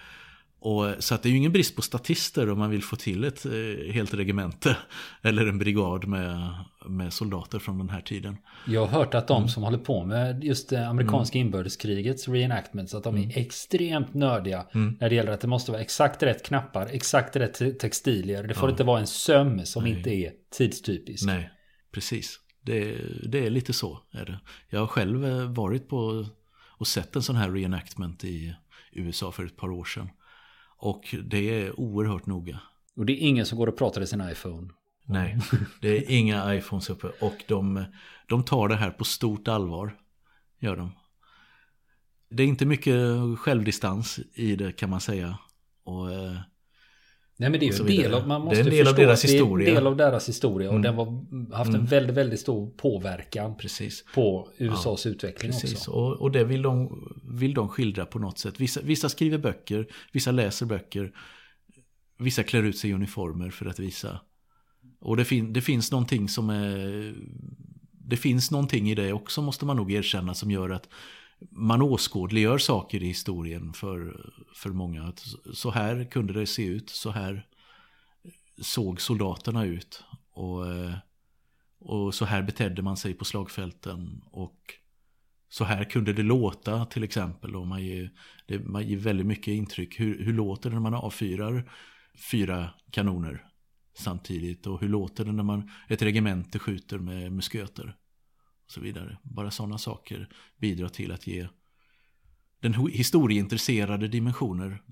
Och, 0.60 0.94
så 0.98 1.14
att 1.14 1.22
det 1.22 1.28
är 1.28 1.30
ju 1.30 1.36
ingen 1.36 1.52
brist 1.52 1.76
på 1.76 1.82
statister 1.82 2.50
om 2.50 2.58
man 2.58 2.70
vill 2.70 2.82
få 2.82 2.96
till 2.96 3.24
ett 3.24 3.46
eh, 3.46 3.92
helt 3.92 4.14
regemente 4.14 4.76
eller 5.22 5.46
en 5.46 5.58
brigad 5.58 6.08
med, 6.08 6.54
med 6.86 7.12
soldater 7.12 7.58
från 7.58 7.78
den 7.78 7.88
här 7.88 8.00
tiden. 8.00 8.36
Jag 8.66 8.86
har 8.86 8.98
hört 8.98 9.14
att 9.14 9.28
de 9.28 9.36
mm. 9.36 9.48
som 9.48 9.62
håller 9.62 9.78
på 9.78 10.04
med 10.04 10.44
just 10.44 10.68
det 10.68 10.88
amerikanska 10.88 11.38
mm. 11.38 11.46
inbördeskrigets 11.46 12.28
reenactments 12.28 12.94
att 12.94 13.04
de 13.04 13.14
är 13.16 13.22
mm. 13.22 13.32
extremt 13.34 14.14
nördiga 14.14 14.66
mm. 14.74 14.96
när 15.00 15.08
det 15.08 15.14
gäller 15.14 15.32
att 15.32 15.40
det 15.40 15.48
måste 15.48 15.72
vara 15.72 15.82
exakt 15.82 16.22
rätt 16.22 16.46
knappar, 16.46 16.88
exakt 16.92 17.36
rätt 17.36 17.78
textilier. 17.78 18.42
Det 18.42 18.54
får 18.54 18.68
ja. 18.68 18.70
inte 18.70 18.84
vara 18.84 19.00
en 19.00 19.06
söm 19.06 19.66
som 19.66 19.84
Nej. 19.84 19.92
inte 19.92 20.10
är 20.10 20.32
tidstypisk. 20.56 21.26
Nej, 21.26 21.50
precis. 21.92 22.40
Det, 22.68 22.98
det, 23.28 23.46
är 23.46 23.50
lite 23.50 23.72
så. 23.72 23.98
Är 24.10 24.24
det. 24.24 24.40
Jag 24.68 24.80
har 24.80 24.86
själv 24.86 25.24
eh, 25.24 25.50
varit 25.50 25.88
på 25.88 26.26
och 26.78 26.86
sett 26.86 27.16
en 27.16 27.22
sån 27.22 27.36
här 27.36 27.50
reenactment 27.50 28.24
i 28.24 28.54
USA 28.92 29.32
för 29.32 29.44
ett 29.44 29.56
par 29.56 29.70
år 29.70 29.84
sedan. 29.84 30.10
Och 30.76 31.14
det 31.24 31.62
är 31.62 31.80
oerhört 31.80 32.26
noga. 32.26 32.60
Och 32.96 33.06
det 33.06 33.12
är 33.12 33.28
ingen 33.28 33.46
som 33.46 33.58
går 33.58 33.66
och 33.66 33.78
pratar 33.78 34.00
i 34.00 34.06
sin 34.06 34.30
iPhone. 34.30 34.68
Nej, 35.04 35.38
det 35.80 35.88
är 35.88 36.10
inga 36.10 36.54
iPhones 36.54 36.90
uppe 36.90 37.06
och 37.20 37.44
de, 37.48 37.84
de 38.28 38.44
tar 38.44 38.68
det 38.68 38.76
här 38.76 38.90
på 38.90 39.04
stort 39.04 39.48
allvar. 39.48 39.96
Gör 40.58 40.76
de. 40.76 40.92
Det 42.30 42.42
är 42.42 42.46
inte 42.46 42.66
mycket 42.66 42.96
självdistans 43.38 44.20
i 44.34 44.56
det 44.56 44.72
kan 44.72 44.90
man 44.90 45.00
säga. 45.00 45.38
Och, 45.84 46.12
eh, 46.12 46.40
Nej 47.40 47.50
men 47.50 47.60
det 47.60 47.66
är 47.66 47.72
ju 47.72 47.80
en 47.80 47.86
del 47.86 48.14
av, 48.14 48.28
man 48.28 48.40
måste 48.40 48.62
det 48.62 48.68
är 48.68 48.70
en 48.70 48.70
del 48.70 48.88
av 48.88 48.94
deras 48.94 49.24
historia. 49.24 49.64
Det 49.64 49.70
är 49.70 49.76
en 49.76 49.84
del 49.84 49.86
av 49.86 49.96
deras 49.96 50.28
historia 50.28 50.68
och 50.68 50.74
mm. 50.74 50.82
den 50.82 50.94
har 50.94 51.56
haft 51.56 51.68
en 51.68 51.74
mm. 51.74 51.86
väldigt, 51.86 52.16
väldigt 52.16 52.40
stor 52.40 52.70
påverkan 52.70 53.56
Precis. 53.56 54.04
på 54.14 54.48
USAs 54.58 55.04
ja, 55.04 55.10
utveckling 55.10 55.52
Precis. 55.52 55.72
också. 55.72 55.90
Och, 55.90 56.20
och 56.20 56.30
det 56.32 56.44
vill 56.44 56.62
de, 56.62 57.02
vill 57.24 57.54
de 57.54 57.68
skildra 57.68 58.06
på 58.06 58.18
något 58.18 58.38
sätt. 58.38 58.60
Vissa, 58.60 58.80
vissa 58.82 59.08
skriver 59.08 59.38
böcker, 59.38 59.86
vissa 60.12 60.30
läser 60.30 60.66
böcker, 60.66 61.12
vissa 62.18 62.42
klär 62.42 62.62
ut 62.62 62.78
sig 62.78 62.90
i 62.90 62.92
uniformer 62.92 63.50
för 63.50 63.66
att 63.66 63.78
visa. 63.78 64.20
Och 65.00 65.16
det, 65.16 65.24
fin, 65.24 65.52
det 65.52 65.60
finns 65.60 65.92
någonting 65.92 66.28
som 66.28 66.50
är... 66.50 67.14
Det 67.90 68.16
finns 68.16 68.50
någonting 68.50 68.90
i 68.90 68.94
det 68.94 69.12
också 69.12 69.42
måste 69.42 69.64
man 69.64 69.76
nog 69.76 69.92
erkänna 69.92 70.34
som 70.34 70.50
gör 70.50 70.70
att 70.70 70.88
man 71.50 71.82
åskådliggör 71.82 72.58
saker 72.58 73.02
i 73.02 73.06
historien 73.06 73.72
för, 73.72 74.30
för 74.54 74.70
många. 74.70 75.02
Att 75.02 75.24
så 75.54 75.70
här 75.70 76.10
kunde 76.10 76.32
det 76.32 76.46
se 76.46 76.66
ut, 76.66 76.90
så 76.90 77.10
här 77.10 77.46
såg 78.60 79.00
soldaterna 79.00 79.64
ut. 79.64 80.04
Och, 80.30 80.74
eh, 80.74 80.94
och 81.78 82.14
så 82.14 82.24
här 82.24 82.42
betedde 82.42 82.82
man 82.82 82.96
sig 82.96 83.14
på 83.14 83.24
slagfälten. 83.24 84.22
Och 84.30 84.74
så 85.48 85.64
här 85.64 85.84
kunde 85.84 86.12
det 86.12 86.22
låta 86.22 86.84
till 86.84 87.04
exempel. 87.04 87.56
Och 87.56 87.66
man, 87.66 87.84
ger, 87.84 88.10
det, 88.46 88.58
man 88.58 88.88
ger 88.88 88.96
väldigt 88.96 89.26
mycket 89.26 89.52
intryck. 89.52 90.00
Hur, 90.00 90.24
hur 90.24 90.32
låter 90.32 90.70
det 90.70 90.74
när 90.74 90.82
man 90.82 90.94
avfyrar 90.94 91.70
fyra 92.30 92.70
kanoner 92.90 93.44
samtidigt? 93.94 94.66
Och 94.66 94.80
hur 94.80 94.88
låter 94.88 95.24
det 95.24 95.32
när 95.32 95.42
man 95.42 95.70
ett 95.88 96.02
regemente 96.02 96.58
skjuter 96.58 96.98
med 96.98 97.32
musköter? 97.32 97.96
Och 98.68 98.72
så 98.72 98.80
vidare. 98.80 99.18
Bara 99.22 99.50
sådana 99.50 99.78
saker 99.78 100.28
bidrar 100.58 100.88
till 100.88 101.12
att 101.12 101.26
ge 101.26 101.48
den 102.60 102.74
historieintresserade 102.74 104.08
dimensioner 104.08 104.82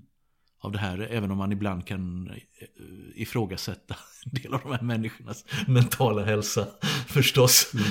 av 0.59 0.71
det 0.71 0.79
här, 0.79 0.99
även 0.99 1.31
om 1.31 1.37
man 1.37 1.51
ibland 1.51 1.87
kan 1.87 2.29
eh, 2.29 2.67
ifrågasätta 3.15 3.95
en 4.25 4.41
del 4.41 4.53
av 4.53 4.61
de 4.63 4.71
här 4.71 4.81
människornas 4.81 5.45
mentala 5.67 6.25
hälsa, 6.25 6.67
förstås. 7.17 7.73
Mm. 7.73 7.85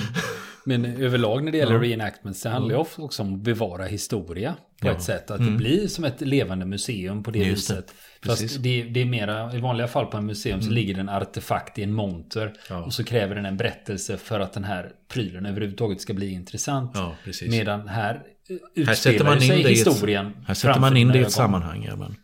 Men 0.67 0.85
överlag 0.85 1.43
när 1.43 1.51
det 1.51 1.57
gäller 1.57 1.73
ja. 1.73 1.81
reenactments, 1.81 2.41
det 2.41 2.49
handlar 2.49 2.75
ju 2.75 2.75
mm. 2.75 3.05
också 3.05 3.23
om 3.23 3.33
att 3.33 3.39
bevara 3.39 3.85
historia 3.85 4.55
på 4.81 4.87
ja. 4.87 4.91
ett 4.91 5.03
sätt. 5.03 5.31
Att 5.31 5.39
mm. 5.39 5.51
det 5.51 5.57
blir 5.57 5.87
som 5.87 6.03
ett 6.03 6.21
levande 6.21 6.65
museum 6.65 7.23
på 7.23 7.31
det 7.31 7.39
Just 7.39 7.69
viset. 7.69 7.93
Det. 8.21 8.27
Fast 8.27 8.63
det, 8.63 8.83
det, 8.83 9.01
är 9.01 9.05
mera, 9.05 9.55
i 9.55 9.59
vanliga 9.59 9.87
fall 9.87 10.05
på 10.05 10.17
en 10.17 10.25
museum 10.25 10.53
mm. 10.53 10.67
så 10.67 10.71
ligger 10.71 10.93
det 10.93 10.99
en 10.99 11.09
artefakt 11.09 11.79
i 11.79 11.83
en 11.83 11.93
monter. 11.93 12.53
Ja. 12.69 12.83
Och 12.83 12.93
så 12.93 13.03
kräver 13.03 13.35
den 13.35 13.45
en 13.45 13.57
berättelse 13.57 14.17
för 14.17 14.39
att 14.39 14.53
den 14.53 14.63
här 14.63 14.91
prylen 15.07 15.45
överhuvudtaget 15.45 16.01
ska 16.01 16.13
bli 16.13 16.31
intressant. 16.31 16.91
Ja, 16.95 17.15
Medan 17.47 17.87
här 17.87 18.21
utspelar 18.47 18.87
här 18.87 18.95
sätter 18.95 19.25
man 19.25 19.35
in 19.35 19.41
sig 19.41 19.63
historien. 19.63 20.27
Ett, 20.27 20.47
här 20.47 20.53
sätter 20.53 20.79
man 20.79 20.97
in 20.97 21.07
det 21.07 21.19
i 21.19 21.21
ett 21.21 21.31
sammanhang. 21.31 21.85
Ja, 21.89 21.95
men. 21.95 22.15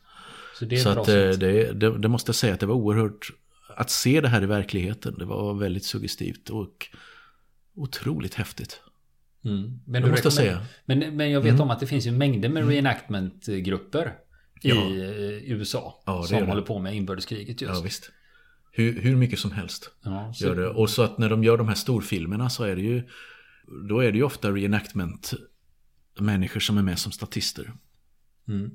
Så, 0.60 0.66
det, 0.66 0.78
så 0.78 0.90
att, 0.90 1.08
eh, 1.08 1.14
det, 1.14 1.74
det, 1.74 1.98
det, 1.98 2.08
måste 2.08 2.30
jag 2.30 2.36
säga 2.36 2.54
att 2.54 2.60
det 2.60 2.66
var 2.66 2.76
oerhört, 2.76 3.30
att 3.78 3.90
se 3.90 4.22
det 4.22 4.28
här 4.28 4.44
i 4.44 4.46
verkligheten, 4.46 5.16
det 5.18 5.26
var 5.26 5.54
väldigt 5.54 5.86
suggestivt 5.86 6.50
och 6.50 6.88
otroligt 7.76 8.34
häftigt. 8.34 8.82
Mm. 9.46 9.80
Men, 9.86 10.04
du 10.04 10.12
måste 10.12 10.32
säga. 10.32 10.66
Men, 10.86 11.00
men 11.18 11.32
jag 11.32 11.42
vet 11.42 11.50
mm. 11.50 11.62
om 11.62 11.72
att 11.72 11.80
det 11.80 11.88
finns 11.88 12.08
ju 12.08 12.12
mängder 12.12 12.50
med 12.50 12.64
mm. 12.64 12.74
reenactment-grupper 12.74 14.14
i 14.62 14.70
ja. 14.70 14.76
Eh, 14.76 15.52
USA. 15.52 16.04
Ja, 16.06 16.24
som 16.24 16.48
håller 16.48 16.62
på 16.62 16.80
med 16.80 16.96
inbördeskriget 16.96 17.62
just. 17.62 17.74
Ja, 17.74 17.82
visst. 17.82 18.12
Hur, 18.72 19.02
hur 19.02 19.16
mycket 19.16 19.40
som 19.40 19.52
helst. 19.52 19.90
Ja, 20.04 20.34
så... 20.34 20.46
gör 20.46 20.56
det. 20.56 20.68
Och 20.68 20.90
så 20.90 21.02
att 21.02 21.18
när 21.18 21.30
de 21.30 21.44
gör 21.44 21.58
de 21.58 21.68
här 21.68 21.76
storfilmerna 21.76 22.50
så 22.50 22.64
är 22.64 22.76
det 22.76 22.82
ju 22.82 23.04
då 23.90 24.00
är 24.00 24.12
det 24.12 24.18
ju 24.18 24.24
ofta 24.24 24.52
reenactment 24.52 25.34
människor 26.20 26.60
som 26.60 26.78
är 26.78 26.82
med 26.82 27.00
som 27.00 27.12
statister. 27.12 27.74
Mm. 28.48 28.72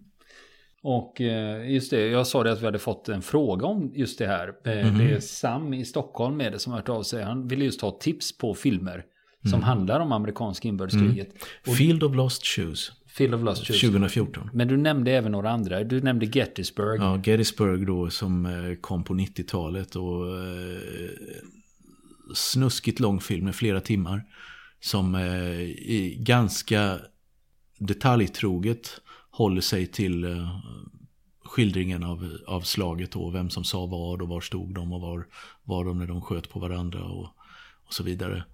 Och 0.83 1.21
eh, 1.21 1.71
just 1.71 1.91
det, 1.91 2.07
jag 2.07 2.27
sa 2.27 2.45
det 2.45 2.53
att 2.53 2.61
vi 2.61 2.65
hade 2.65 2.79
fått 2.79 3.09
en 3.09 3.23
fråga 3.23 3.67
om 3.67 3.93
just 3.95 4.19
det 4.19 4.27
här. 4.27 4.55
Mm. 4.65 4.99
Det 4.99 5.05
är 5.05 5.21
Sam 5.21 5.75
i 5.75 5.85
Stockholm 5.85 6.37
med 6.37 6.53
det 6.53 6.59
som 6.59 6.73
har 6.73 6.79
hört 6.79 6.89
av 6.89 7.03
sig. 7.03 7.23
Han 7.23 7.49
ville 7.49 7.65
just 7.65 7.81
ha 7.81 7.91
tips 7.91 8.39
på 8.39 8.55
filmer 8.55 9.05
som 9.43 9.55
mm. 9.55 9.63
handlar 9.63 10.01
om 10.01 10.13
amerikanska 10.13 10.69
inbördeskriget. 10.69 11.29
Mm. 11.67 11.77
Field 11.77 12.03
of 12.03 12.15
Lost 12.15 12.47
Shoes. 12.47 12.93
Field 13.07 13.35
of 13.35 13.43
Lost 13.43 13.67
Shoes. 13.67 13.81
2014. 13.81 14.51
Men 14.53 14.69
du 14.69 14.77
nämnde 14.77 15.13
även 15.13 15.33
några 15.33 15.51
andra. 15.51 15.85
Du 15.85 16.01
nämnde 16.01 16.27
Gettysburg. 16.27 17.01
Ja, 17.01 17.23
Gettysburg 17.25 17.87
då 17.87 18.11
som 18.11 18.47
eh, 18.47 18.75
kom 18.81 19.05
på 19.05 19.15
90-talet. 19.15 19.97
Och 19.97 20.25
snuskigt 22.35 23.01
lång 23.01 23.21
film 23.21 23.45
med 23.45 23.55
flera 23.55 23.81
timmar. 23.81 24.25
Som 24.81 25.15
är 25.15 26.25
ganska 26.25 26.99
detaljtroget 27.79 29.01
håller 29.39 29.61
sig 29.61 29.87
till 29.87 30.25
eh, 30.25 30.61
skildringen 31.45 32.05
av, 32.05 32.39
av 32.47 32.61
slaget 32.61 33.17
och 33.17 33.35
vem 33.35 33.51
som 33.51 33.65
sa 33.65 33.87
vad 33.87 34.23
och 34.23 34.29
var 34.29 34.41
stod 34.41 34.75
de 34.75 34.93
och 34.93 35.01
var 35.01 35.27
var 35.65 35.85
de 35.85 35.99
när 35.99 36.07
de 36.07 36.23
sköt 36.23 36.49
på 36.51 36.59
varandra 36.59 37.05
och, 37.05 37.29
och 37.87 37.95
så 37.95 38.03
vidare. 38.03 38.45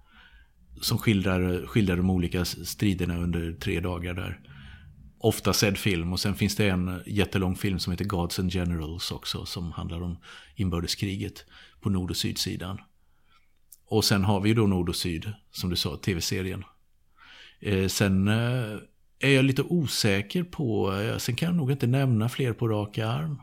Som 0.81 0.97
skildrar, 0.97 1.65
skildrar 1.65 1.97
de 1.97 2.09
olika 2.09 2.45
striderna 2.45 3.17
under 3.17 3.53
tre 3.53 3.79
dagar 3.79 4.13
där. 4.13 4.39
Ofta 5.17 5.53
sedd 5.53 5.77
film 5.77 6.13
och 6.13 6.19
sen 6.19 6.35
finns 6.35 6.55
det 6.55 6.69
en 6.69 7.01
jättelång 7.05 7.55
film 7.55 7.79
som 7.79 7.91
heter 7.91 8.05
Gods 8.05 8.39
and 8.39 8.51
Generals 8.51 9.11
också 9.11 9.45
som 9.45 9.71
handlar 9.71 10.01
om 10.01 10.17
inbördeskriget 10.55 11.45
på 11.81 11.89
nord 11.89 12.09
och 12.09 12.17
sydsidan. 12.17 12.79
Och 13.85 14.05
sen 14.05 14.23
har 14.23 14.41
vi 14.41 14.49
ju 14.49 14.55
då 14.55 14.67
nord 14.67 14.89
och 14.89 14.95
syd, 14.95 15.33
som 15.51 15.69
du 15.69 15.75
sa, 15.75 15.97
tv-serien. 15.97 16.63
Eh, 17.59 17.87
sen 17.87 18.27
eh, 18.27 18.77
är 19.19 19.29
jag 19.29 19.45
lite 19.45 19.61
osäker 19.61 20.43
på. 20.43 20.93
Sen 21.17 21.35
kan 21.35 21.47
jag 21.47 21.55
nog 21.55 21.71
inte 21.71 21.87
nämna 21.87 22.29
fler 22.29 22.53
på 22.53 22.67
rak 22.67 22.97
arm. 22.97 23.41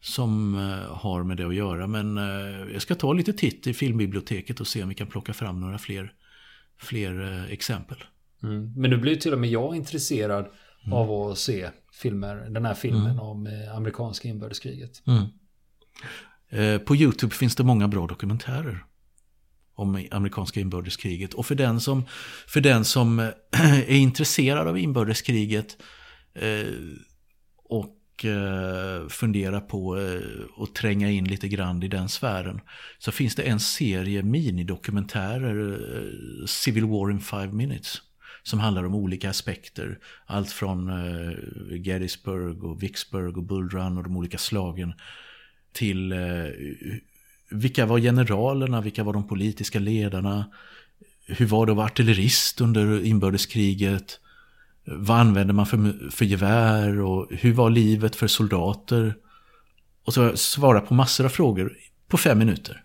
Som 0.00 0.54
eh, 0.54 0.96
har 0.96 1.24
med 1.24 1.36
det 1.36 1.46
att 1.46 1.54
göra. 1.54 1.86
Men 1.86 2.18
eh, 2.18 2.72
jag 2.72 2.82
ska 2.82 2.94
ta 2.94 3.12
lite 3.12 3.32
titt 3.32 3.66
i 3.66 3.74
filmbiblioteket 3.74 4.60
och 4.60 4.66
se 4.66 4.82
om 4.82 4.88
vi 4.88 4.94
kan 4.94 5.06
plocka 5.06 5.32
fram 5.32 5.60
några 5.60 5.78
fler, 5.78 6.12
fler 6.78 7.22
eh, 7.22 7.52
exempel. 7.52 8.04
Mm. 8.42 8.72
Men 8.76 8.90
nu 8.90 8.96
blir 8.96 9.16
till 9.16 9.32
och 9.32 9.38
med 9.38 9.50
jag 9.50 9.76
intresserad 9.76 10.46
mm. 10.84 10.92
av 10.92 11.10
att 11.10 11.38
se 11.38 11.70
filmer, 11.92 12.36
den 12.36 12.64
här 12.64 12.74
filmen 12.74 13.10
mm. 13.10 13.20
om 13.20 13.48
amerikanska 13.76 14.28
inbördeskriget. 14.28 15.02
Mm. 15.06 15.24
På 16.84 16.96
YouTube 16.96 17.34
finns 17.34 17.56
det 17.56 17.64
många 17.64 17.88
bra 17.88 18.06
dokumentärer 18.06 18.84
om 19.74 20.06
amerikanska 20.10 20.60
inbördeskriget. 20.60 21.34
Och 21.34 21.46
för 21.46 21.54
den 21.54 21.80
som, 21.80 22.04
för 22.46 22.60
den 22.60 22.84
som 22.84 23.18
eh, 23.18 23.28
är 23.88 23.96
intresserad 23.96 24.68
av 24.68 24.78
inbördeskriget 24.78 25.76
eh, 26.34 26.66
och 27.64 28.24
eh, 28.24 29.08
funderar 29.08 29.60
på 29.60 30.00
eh, 30.00 30.62
att 30.62 30.74
tränga 30.74 31.10
in 31.10 31.24
lite 31.24 31.48
grann 31.48 31.82
i 31.82 31.88
den 31.88 32.08
sfären 32.08 32.60
så 32.98 33.12
finns 33.12 33.34
det 33.34 33.42
en 33.42 33.60
serie 33.60 34.22
minidokumentärer, 34.22 35.72
eh, 35.72 36.46
Civil 36.46 36.84
War 36.84 37.10
in 37.10 37.20
Five 37.20 37.52
Minutes 37.52 38.02
som 38.42 38.60
handlar 38.60 38.84
om 38.84 38.94
olika 38.94 39.30
aspekter. 39.30 39.98
Allt 40.26 40.50
från 40.50 40.88
eh, 40.88 41.32
Gettysburg 41.70 42.64
och 42.64 42.82
Vicksburg 42.82 43.36
och 43.36 43.44
Bull 43.44 43.70
Run 43.70 43.98
och 43.98 44.04
de 44.04 44.16
olika 44.16 44.38
slagen 44.38 44.94
till 45.72 46.12
eh, 46.12 46.18
vilka 47.54 47.86
var 47.86 47.98
generalerna, 47.98 48.80
vilka 48.80 49.04
var 49.04 49.12
de 49.12 49.28
politiska 49.28 49.78
ledarna? 49.78 50.44
Hur 51.26 51.46
var 51.46 51.66
det 51.66 51.72
att 51.72 51.76
vara 51.76 51.86
artillerist 51.86 52.60
under 52.60 53.04
inbördeskriget? 53.04 54.20
Vad 54.84 55.18
använde 55.18 55.52
man 55.52 55.66
för, 55.66 56.10
för 56.10 56.24
gevär 56.24 57.00
och 57.00 57.26
hur 57.30 57.52
var 57.52 57.70
livet 57.70 58.16
för 58.16 58.26
soldater? 58.26 59.14
Och 60.04 60.14
så 60.14 60.36
svara 60.36 60.80
på 60.80 60.94
massor 60.94 61.24
av 61.24 61.28
frågor 61.28 61.76
på 62.08 62.16
fem 62.16 62.38
minuter. 62.38 62.84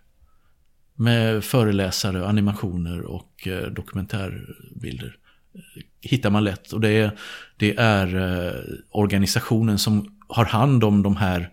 Med 0.96 1.44
föreläsare, 1.44 2.28
animationer 2.28 3.02
och 3.02 3.48
eh, 3.48 3.68
dokumentärbilder. 3.68 5.18
Hittar 6.02 6.30
man 6.30 6.44
lätt 6.44 6.72
och 6.72 6.82
det 6.82 6.90
är, 6.90 7.12
det 7.58 7.76
är 7.78 8.16
eh, 8.16 8.54
organisationen 8.92 9.80
som 9.80 10.18
har 10.28 10.46
hand 10.46 10.84
om 10.84 11.04
de 11.04 11.16
här 11.16 11.50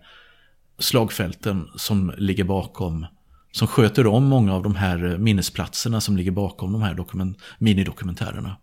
slagfälten 0.79 1.67
som 1.75 2.13
ligger 2.17 2.43
bakom, 2.43 3.05
som 3.51 3.67
sköter 3.67 4.07
om 4.07 4.23
många 4.23 4.53
av 4.53 4.63
de 4.63 4.75
här 4.75 5.17
minnesplatserna 5.17 6.01
som 6.01 6.17
ligger 6.17 6.31
bakom 6.31 6.71
de 6.71 6.81
här 6.81 6.93
dokument, 6.93 7.37
minidokumentärerna. 7.59 8.57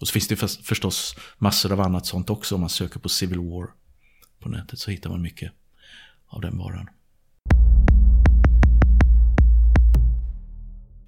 Och 0.00 0.08
så 0.08 0.12
finns 0.12 0.28
det 0.28 0.36
förstås 0.62 1.16
massor 1.38 1.72
av 1.72 1.80
annat 1.80 2.06
sånt 2.06 2.30
också 2.30 2.54
om 2.54 2.60
man 2.60 2.70
söker 2.70 3.00
på 3.00 3.08
Civil 3.08 3.38
War 3.38 3.68
på 4.40 4.48
nätet 4.48 4.78
så 4.78 4.90
hittar 4.90 5.10
man 5.10 5.22
mycket 5.22 5.52
av 6.28 6.40
den 6.40 6.58
varan. 6.58 6.88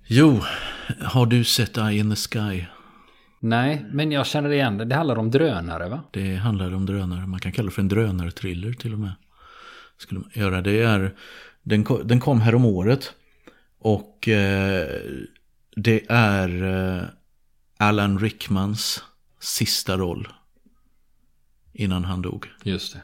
Jo, 0.06 0.40
har 1.00 1.26
du 1.26 1.44
sett 1.44 1.76
Eye 1.76 1.98
in 1.98 2.10
the 2.10 2.16
Sky? 2.16 2.64
Nej, 3.40 3.86
men 3.92 4.12
jag 4.12 4.26
känner 4.26 4.50
igen 4.50 4.78
det. 4.78 4.84
Det 4.84 4.94
handlar 4.94 5.18
om 5.18 5.30
drönare 5.30 5.88
va? 5.88 6.02
Det 6.10 6.36
handlar 6.36 6.74
om 6.74 6.86
drönare. 6.86 7.26
Man 7.26 7.40
kan 7.40 7.52
kalla 7.52 7.66
det 7.66 7.74
för 7.74 7.82
en 7.82 7.88
drönarthriller 7.88 8.72
till 8.72 8.92
och 8.92 8.98
med. 8.98 9.12
Skulle 10.00 10.20
man 10.20 10.30
göra. 10.34 10.60
Det 10.60 10.82
är, 10.82 11.14
den, 11.62 11.84
ko- 11.84 12.02
den 12.02 12.20
kom 12.20 12.40
här 12.40 12.54
om 12.54 12.64
året. 12.64 13.14
Och 13.78 14.28
eh, 14.28 15.00
det 15.76 16.06
är 16.08 16.62
eh, 16.62 17.04
Alan 17.76 18.18
Rickmans 18.18 19.04
sista 19.40 19.96
roll. 19.96 20.28
Innan 21.72 22.04
han 22.04 22.22
dog. 22.22 22.46
Just 22.62 22.92
det. 22.92 23.02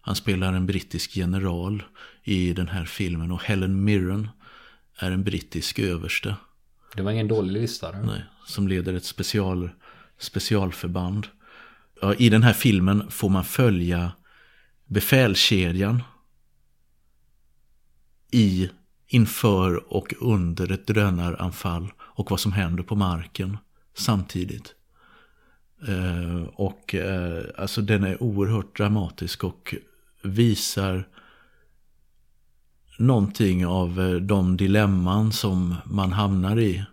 Han 0.00 0.16
spelar 0.16 0.52
en 0.52 0.66
brittisk 0.66 1.16
general 1.16 1.82
i 2.22 2.52
den 2.52 2.68
här 2.68 2.84
filmen. 2.84 3.30
Och 3.32 3.42
Helen 3.44 3.84
Mirren 3.84 4.28
är 4.98 5.10
en 5.10 5.24
brittisk 5.24 5.78
överste. 5.78 6.36
Det 6.96 7.02
var 7.02 7.10
ingen 7.10 7.28
dålig 7.28 7.52
lista. 7.52 7.92
Då. 7.92 7.98
Nej, 7.98 8.24
som 8.46 8.68
leder 8.68 8.94
ett 8.94 9.04
special, 9.04 9.70
specialförband. 10.18 11.26
Ja, 12.00 12.14
I 12.14 12.28
den 12.28 12.42
här 12.42 12.52
filmen 12.52 13.10
får 13.10 13.28
man 13.28 13.44
följa 13.44 14.12
befälskedjan 14.90 16.02
i, 18.30 18.70
inför 19.06 19.92
och 19.92 20.14
under 20.20 20.72
ett 20.72 20.86
drönaranfall 20.86 21.92
och 22.00 22.30
vad 22.30 22.40
som 22.40 22.52
händer 22.52 22.82
på 22.82 22.96
marken 22.96 23.58
samtidigt. 23.94 24.74
Eh, 25.88 26.42
och 26.42 26.94
eh, 26.94 27.44
alltså 27.58 27.82
den 27.82 28.04
är 28.04 28.22
oerhört 28.22 28.76
dramatisk 28.76 29.44
och 29.44 29.74
visar 30.22 31.08
någonting 32.98 33.66
av 33.66 34.00
eh, 34.00 34.14
de 34.14 34.56
dilemman 34.56 35.32
som 35.32 35.74
man 35.84 36.12
hamnar 36.12 36.58
i 36.58 36.84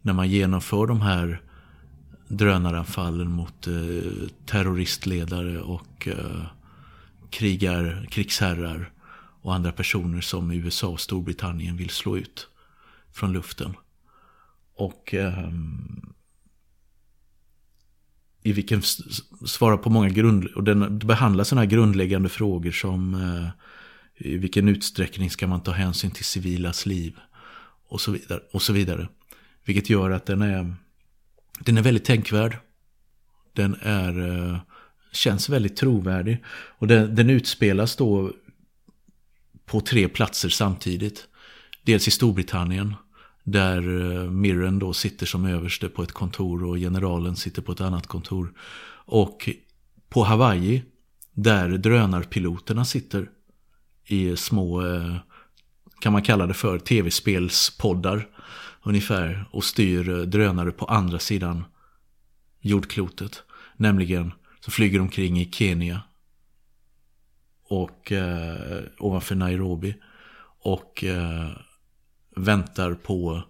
när 0.00 0.12
man 0.12 0.28
genomför 0.28 0.86
de 0.86 1.00
här 1.00 1.42
drönaranfallen 2.28 3.30
mot 3.30 3.66
eh, 3.66 4.28
terroristledare 4.46 5.60
och 5.60 6.08
eh, 6.08 6.46
krigar, 7.30 8.06
krigsherrar 8.10 8.92
och 9.42 9.54
andra 9.54 9.72
personer 9.72 10.20
som 10.20 10.50
USA 10.50 10.88
och 10.88 11.00
Storbritannien 11.00 11.76
vill 11.76 11.90
slå 11.90 12.16
ut 12.16 12.48
från 13.12 13.32
luften. 13.32 13.74
Och 14.74 15.14
eh, 15.14 15.50
i 18.42 18.52
vilken 18.52 18.82
svara 18.82 19.46
svarar 19.46 19.76
på 19.76 19.90
många 19.90 20.08
grund 20.08 20.46
och 20.46 20.64
den 20.64 20.98
behandlar 20.98 21.44
sådana 21.44 21.60
här 21.60 21.70
grundläggande 21.70 22.28
frågor 22.28 22.70
som 22.70 23.14
eh, 23.14 23.48
i 24.28 24.36
vilken 24.36 24.68
utsträckning 24.68 25.30
ska 25.30 25.46
man 25.46 25.62
ta 25.62 25.72
hänsyn 25.72 26.10
till 26.10 26.24
civilas 26.24 26.86
liv 26.86 27.16
och 27.88 28.00
så 28.00 28.12
vidare. 28.12 28.40
Och 28.52 28.62
så 28.62 28.72
vidare. 28.72 29.08
Vilket 29.64 29.90
gör 29.90 30.10
att 30.10 30.26
den 30.26 30.42
är, 30.42 30.74
den 31.60 31.78
är 31.78 31.82
väldigt 31.82 32.04
tänkvärd. 32.04 32.56
Den 33.52 33.76
är, 33.82 34.28
eh, 34.28 34.58
känns 35.12 35.48
väldigt 35.48 35.76
trovärdig. 35.76 36.44
Och 36.48 36.86
den, 36.86 37.14
den 37.14 37.30
utspelas 37.30 37.96
då 37.96 38.32
på 39.66 39.80
tre 39.80 40.08
platser 40.08 40.48
samtidigt. 40.48 41.28
Dels 41.82 42.08
i 42.08 42.10
Storbritannien. 42.10 42.94
Där 43.44 43.78
eh, 43.78 44.30
Mirren 44.30 44.78
då 44.78 44.92
sitter 44.92 45.26
som 45.26 45.46
överste 45.46 45.88
på 45.88 46.02
ett 46.02 46.12
kontor 46.12 46.64
och 46.64 46.76
generalen 46.76 47.36
sitter 47.36 47.62
på 47.62 47.72
ett 47.72 47.80
annat 47.80 48.06
kontor. 48.06 48.52
Och 49.04 49.48
på 50.08 50.24
Hawaii. 50.24 50.82
Där 51.32 51.68
drönarpiloterna 51.68 52.84
sitter 52.84 53.28
i 54.06 54.36
små, 54.36 54.86
eh, 54.86 55.16
kan 56.00 56.12
man 56.12 56.22
kalla 56.22 56.46
det 56.46 56.54
för, 56.54 56.78
tv-spelspoddar 56.78 58.28
ungefär. 58.82 59.48
Och 59.50 59.64
styr 59.64 60.08
eh, 60.08 60.16
drönare 60.16 60.70
på 60.70 60.84
andra 60.84 61.18
sidan 61.18 61.64
jordklotet. 62.60 63.42
Nämligen 63.76 64.32
så 64.60 64.70
flyger 64.70 64.98
de 64.98 65.02
omkring 65.02 65.40
i 65.40 65.50
Kenya. 65.50 66.02
Och 67.62 68.12
eh, 68.12 68.82
ovanför 68.98 69.34
Nairobi. 69.34 69.94
Och 70.62 71.04
eh, 71.04 71.50
väntar 72.36 72.94
på 72.94 73.42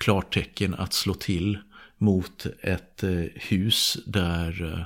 klartecken 0.00 0.74
att 0.74 0.92
slå 0.92 1.14
till 1.14 1.58
mot 1.96 2.46
ett 2.60 3.02
eh, 3.02 3.24
hus 3.34 3.98
där 4.06 4.74
eh, 4.74 4.82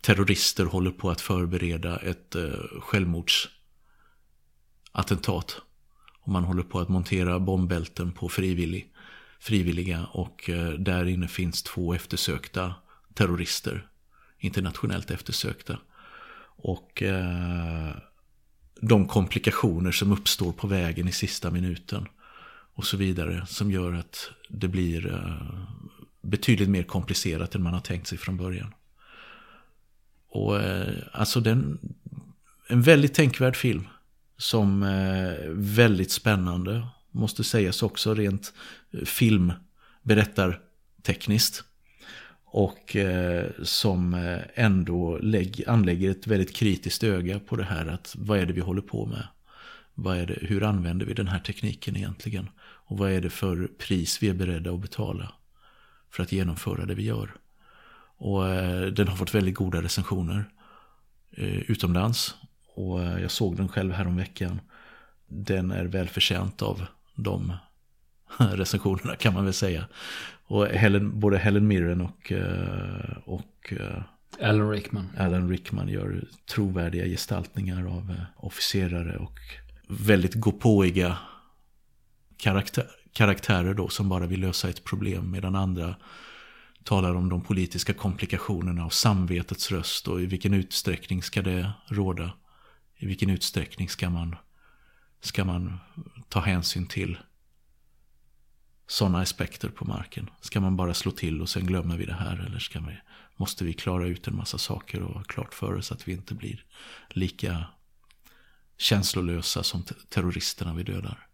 terrorister 0.00 0.64
håller 0.64 0.90
på 0.90 1.10
att 1.10 1.20
förbereda 1.20 1.96
ett 1.96 2.34
eh, 2.34 2.80
självmordsattentat. 2.80 5.60
Och 6.20 6.28
man 6.28 6.44
håller 6.44 6.62
på 6.62 6.80
att 6.80 6.88
montera 6.88 7.40
bombbälten 7.40 8.12
på 8.12 8.28
frivillig, 8.28 8.92
frivilliga 9.38 10.04
och 10.04 10.50
eh, 10.50 10.70
där 10.70 11.04
inne 11.04 11.28
finns 11.28 11.62
två 11.62 11.94
eftersökta 11.94 12.74
terrorister. 13.14 13.88
Internationellt 14.44 15.10
eftersökta. 15.10 15.78
Och 16.56 17.02
eh, 17.02 17.96
de 18.80 19.06
komplikationer 19.06 19.92
som 19.92 20.12
uppstår 20.12 20.52
på 20.52 20.66
vägen 20.66 21.08
i 21.08 21.12
sista 21.12 21.50
minuten 21.50 22.08
och 22.74 22.86
så 22.86 22.96
vidare 22.96 23.46
som 23.46 23.70
gör 23.70 23.92
att 23.92 24.30
det 24.48 24.68
blir 24.68 25.12
eh, 25.12 25.66
betydligt 26.22 26.68
mer 26.68 26.82
komplicerat 26.82 27.54
än 27.54 27.62
man 27.62 27.74
har 27.74 27.80
tänkt 27.80 28.06
sig 28.06 28.18
från 28.18 28.36
början. 28.36 28.74
Och 30.28 30.60
eh, 30.60 30.94
alltså 31.12 31.40
den, 31.40 31.78
en 32.68 32.82
väldigt 32.82 33.14
tänkvärd 33.14 33.56
film 33.56 33.88
som 34.36 34.82
är 34.82 35.48
väldigt 35.54 36.10
spännande. 36.10 36.86
Måste 37.10 37.44
sägas 37.44 37.82
också 37.82 38.14
rent 38.14 38.52
eh, 38.92 39.04
filmberättartekniskt. 39.04 41.64
Och 42.56 42.96
eh, 42.96 43.46
som 43.62 44.14
eh, 44.14 44.38
ändå 44.54 45.18
lägg, 45.18 45.64
anlägger 45.66 46.10
ett 46.10 46.26
väldigt 46.26 46.56
kritiskt 46.56 47.04
öga 47.04 47.40
på 47.40 47.56
det 47.56 47.64
här 47.64 47.86
att 47.86 48.14
vad 48.18 48.38
är 48.38 48.46
det 48.46 48.52
vi 48.52 48.60
håller 48.60 48.82
på 48.82 49.06
med? 49.06 49.28
Vad 49.94 50.16
är 50.16 50.26
det, 50.26 50.38
hur 50.40 50.62
använder 50.62 51.06
vi 51.06 51.14
den 51.14 51.28
här 51.28 51.38
tekniken 51.38 51.96
egentligen? 51.96 52.48
Och 52.58 52.98
vad 52.98 53.10
är 53.10 53.20
det 53.20 53.30
för 53.30 53.68
pris 53.78 54.22
vi 54.22 54.28
är 54.28 54.34
beredda 54.34 54.72
att 54.72 54.80
betala 54.80 55.32
för 56.10 56.22
att 56.22 56.32
genomföra 56.32 56.86
det 56.86 56.94
vi 56.94 57.02
gör? 57.02 57.30
Och 58.16 58.48
eh, 58.48 58.86
den 58.86 59.08
har 59.08 59.16
fått 59.16 59.34
väldigt 59.34 59.54
goda 59.54 59.82
recensioner 59.82 60.44
eh, 61.30 61.70
utomlands. 61.70 62.34
Och 62.74 63.02
eh, 63.02 63.22
jag 63.22 63.30
såg 63.30 63.56
den 63.56 63.68
själv 63.68 63.92
häromveckan. 63.92 64.60
Den 65.26 65.70
är 65.70 65.84
välförtjänt 65.84 66.62
av 66.62 66.86
de 67.14 67.52
recensionerna 68.56 69.16
kan 69.16 69.34
man 69.34 69.44
väl 69.44 69.54
säga. 69.54 69.84
Och 70.46 70.66
Helen, 70.66 71.20
både 71.20 71.38
Helen 71.38 71.66
Mirren 71.66 72.00
och, 72.00 72.32
eh, 72.32 73.16
och 73.24 73.72
eh, 73.80 74.02
Alan 74.40 74.70
Rickman. 74.70 75.10
Alan 75.18 75.48
Rickman 75.48 75.88
gör 75.88 76.24
trovärdiga 76.46 77.04
gestaltningar 77.04 77.86
av 77.86 78.10
eh, 78.10 78.24
officerare 78.36 79.16
och 79.16 79.38
väldigt 79.88 80.34
gåpåiga 80.34 81.18
karaktär, 82.36 82.86
karaktärer 83.12 83.74
då 83.74 83.88
som 83.88 84.08
bara 84.08 84.26
vill 84.26 84.40
lösa 84.40 84.68
ett 84.68 84.84
problem 84.84 85.30
medan 85.30 85.56
andra 85.56 85.94
talar 86.84 87.14
om 87.14 87.28
de 87.28 87.40
politiska 87.40 87.94
komplikationerna 87.94 88.84
av 88.84 88.88
samvetets 88.88 89.70
röst 89.70 90.08
och 90.08 90.20
i 90.20 90.26
vilken 90.26 90.54
utsträckning 90.54 91.22
ska 91.22 91.42
det 91.42 91.72
råda. 91.86 92.32
I 92.96 93.06
vilken 93.06 93.30
utsträckning 93.30 93.88
ska 93.88 94.10
man, 94.10 94.36
ska 95.20 95.44
man 95.44 95.78
ta 96.28 96.40
hänsyn 96.40 96.86
till 96.86 97.18
sådana 98.86 99.20
aspekter 99.20 99.68
på 99.68 99.84
marken. 99.84 100.30
Ska 100.40 100.60
man 100.60 100.76
bara 100.76 100.94
slå 100.94 101.10
till 101.10 101.42
och 101.42 101.48
sen 101.48 101.66
glömmer 101.66 101.96
vi 101.96 102.06
det 102.06 102.14
här 102.14 102.46
eller 102.46 102.58
ska 102.58 102.80
vi, 102.80 102.96
måste 103.36 103.64
vi 103.64 103.72
klara 103.72 104.06
ut 104.06 104.28
en 104.28 104.36
massa 104.36 104.58
saker 104.58 105.02
och 105.02 105.14
ha 105.14 105.22
klart 105.22 105.54
för 105.54 105.74
oss 105.74 105.92
att 105.92 106.08
vi 106.08 106.12
inte 106.12 106.34
blir 106.34 106.64
lika 107.08 107.64
känslolösa 108.78 109.62
som 109.62 109.82
te- 109.82 109.94
terroristerna 110.08 110.74
vi 110.74 110.82
dödar. 110.82 111.26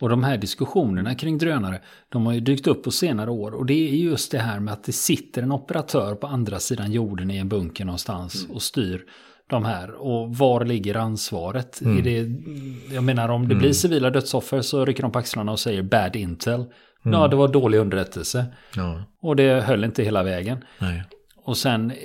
Och 0.00 0.08
de 0.08 0.24
här 0.24 0.38
diskussionerna 0.38 1.14
kring 1.14 1.38
drönare, 1.38 1.82
de 2.08 2.26
har 2.26 2.32
ju 2.32 2.40
dykt 2.40 2.66
upp 2.66 2.82
på 2.82 2.90
senare 2.90 3.30
år. 3.30 3.52
Och 3.52 3.66
det 3.66 3.90
är 3.90 3.94
just 3.94 4.30
det 4.30 4.38
här 4.38 4.60
med 4.60 4.74
att 4.74 4.84
det 4.84 4.92
sitter 4.92 5.42
en 5.42 5.52
operatör 5.52 6.14
på 6.14 6.26
andra 6.26 6.60
sidan 6.60 6.92
jorden 6.92 7.30
i 7.30 7.36
en 7.36 7.48
bunker 7.48 7.84
någonstans 7.84 8.46
och 8.50 8.62
styr 8.62 9.06
de 9.48 9.64
här. 9.64 9.90
Och 9.90 10.36
var 10.36 10.64
ligger 10.64 10.96
ansvaret? 10.96 11.80
Är 11.82 12.02
det, 12.02 12.30
jag 12.94 13.04
menar 13.04 13.28
om 13.28 13.48
det 13.48 13.54
blir 13.54 13.72
civila 13.72 14.10
dödsoffer 14.10 14.60
så 14.60 14.84
rycker 14.84 15.02
de 15.02 15.12
på 15.12 15.18
axlarna 15.18 15.52
och 15.52 15.60
säger 15.60 15.82
bad 15.82 16.16
intel. 16.16 16.64
Ja, 17.04 17.28
det 17.28 17.36
var 17.36 17.48
dålig 17.48 17.78
underrättelse. 17.78 18.46
Ja, 18.76 19.02
Och 19.22 19.36
det 19.36 19.60
höll 19.62 19.84
inte 19.84 20.02
hela 20.02 20.22
vägen. 20.22 20.64
nej, 20.78 21.02
Och 21.36 21.56
sen 21.56 21.90
eh, 21.90 21.96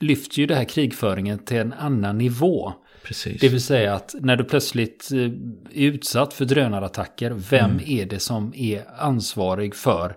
lyfter 0.00 0.38
ju 0.38 0.46
det 0.46 0.54
här 0.54 0.64
krigföringen 0.64 1.38
till 1.38 1.56
en 1.56 1.72
annan 1.72 2.18
nivå. 2.18 2.72
precis. 3.06 3.40
Det 3.40 3.48
vill 3.48 3.62
säga 3.62 3.94
att 3.94 4.14
när 4.20 4.36
du 4.36 4.44
plötsligt 4.44 5.10
eh, 5.12 5.18
är 5.18 5.86
utsatt 5.92 6.34
för 6.34 6.44
drönarattacker, 6.44 7.30
vem 7.50 7.80
är 7.86 8.06
det 8.06 8.18
som 8.18 8.52
är 8.56 8.84
ansvarig 8.98 9.74
för 9.74 10.16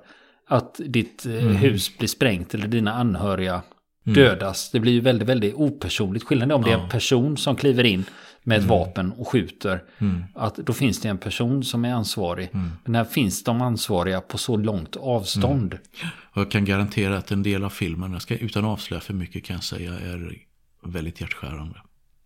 att 0.49 0.79
ditt 0.85 1.25
eh, 1.25 1.31
hus 1.33 1.97
blir 1.97 2.07
sprängt 2.07 2.53
eller 2.53 2.67
dina 2.67 2.93
anhöriga 2.93 3.61
dödas? 4.13 4.71
Det 4.71 4.79
blir 4.79 4.91
ju 4.91 4.99
väldigt, 4.99 5.27
väldigt 5.27 5.55
opersonligt. 5.55 6.25
Skillnaden 6.25 6.51
är 6.51 6.55
om 6.55 6.61
det 6.61 6.71
är 6.71 6.77
en 6.77 6.89
person 6.89 7.37
som 7.37 7.55
kliver 7.55 7.83
in 7.83 8.05
med 8.43 8.59
ett 8.59 8.65
vapen 8.65 9.11
och 9.11 9.27
skjuter. 9.27 9.83
Att 10.35 10.55
då 10.55 10.73
finns 10.73 11.01
det 11.01 11.09
en 11.09 11.17
person 11.17 11.63
som 11.63 11.85
är 11.85 11.93
ansvarig. 11.93 12.49
Men 12.83 12.95
här 12.95 13.05
finns 13.05 13.43
de 13.43 13.61
ansvariga 13.61 14.21
på 14.21 14.37
så 14.37 14.57
långt 14.57 14.95
avstånd. 14.95 15.77
Och 16.31 16.41
jag 16.41 16.51
kan 16.51 16.65
garantera 16.65 17.17
att 17.17 17.31
en 17.31 17.43
del 17.43 17.63
av 17.63 17.69
filmen, 17.69 18.11
jag 18.13 18.21
ska, 18.21 18.35
utan 18.37 18.65
att 18.65 18.71
avslöja 18.71 19.01
för 19.01 19.13
mycket 19.13 19.43
kan 19.43 19.53
jag 19.53 19.63
säga, 19.63 19.93
är 19.93 20.37
väldigt 20.83 21.21
hjärtskärande. 21.21 21.81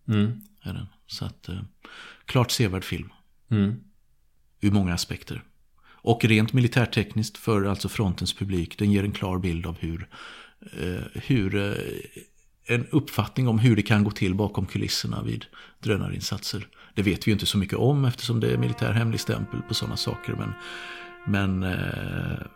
Mm. 0.08 0.40
Är 0.62 0.72
den. 0.72 0.86
Så 1.06 1.24
att, 1.24 1.48
eh, 1.48 1.60
klart 2.24 2.50
sevärd 2.50 2.84
film. 2.84 3.08
Mm. 3.50 3.74
Ur 4.60 4.70
många 4.70 4.94
aspekter. 4.94 5.42
Och 5.84 6.24
rent 6.24 6.52
militärtekniskt 6.52 7.38
för 7.38 7.64
alltså 7.64 7.88
frontens 7.88 8.34
publik, 8.34 8.78
den 8.78 8.92
ger 8.92 9.04
en 9.04 9.12
klar 9.12 9.38
bild 9.38 9.66
av 9.66 9.78
hur, 9.78 10.08
hur 11.14 11.54
eh, 11.56 11.74
en 12.66 12.86
uppfattning 12.90 13.48
om 13.48 13.58
hur 13.58 13.76
det 13.76 13.82
kan 13.82 14.04
gå 14.04 14.10
till 14.10 14.34
bakom 14.34 14.66
kulisserna 14.66 15.22
vid 15.22 15.44
drönarinsatser. 15.80 16.66
Det 16.94 17.02
vet 17.02 17.26
vi 17.26 17.30
ju 17.30 17.32
inte 17.32 17.46
så 17.46 17.58
mycket 17.58 17.78
om 17.78 18.04
eftersom 18.04 18.40
det 18.40 18.52
är 18.52 18.56
militär 18.56 18.92
hemligstämpel 18.92 19.60
på 19.68 19.74
sådana 19.74 19.96
saker. 19.96 20.34
Men, 20.34 20.52
men 21.26 21.72
eh, 21.72 22.46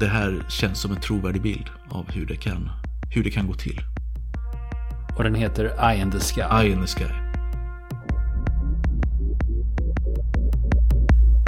det 0.00 0.06
här 0.06 0.46
känns 0.48 0.80
som 0.80 0.92
en 0.92 1.00
trovärdig 1.00 1.42
bild 1.42 1.70
av 1.90 2.10
hur 2.10 2.26
det 2.26 2.36
kan, 2.36 2.70
hur 3.14 3.24
det 3.24 3.30
kan 3.30 3.46
gå 3.46 3.54
till. 3.54 3.80
Och 5.16 5.24
den 5.24 5.34
heter 5.34 5.64
Eye 5.90 6.02
in 6.02 6.10
the 6.10 6.20
Sky. 6.20 6.40
Eye 6.40 6.72
in 6.72 6.80
the 6.80 6.86
Sky. 6.86 7.21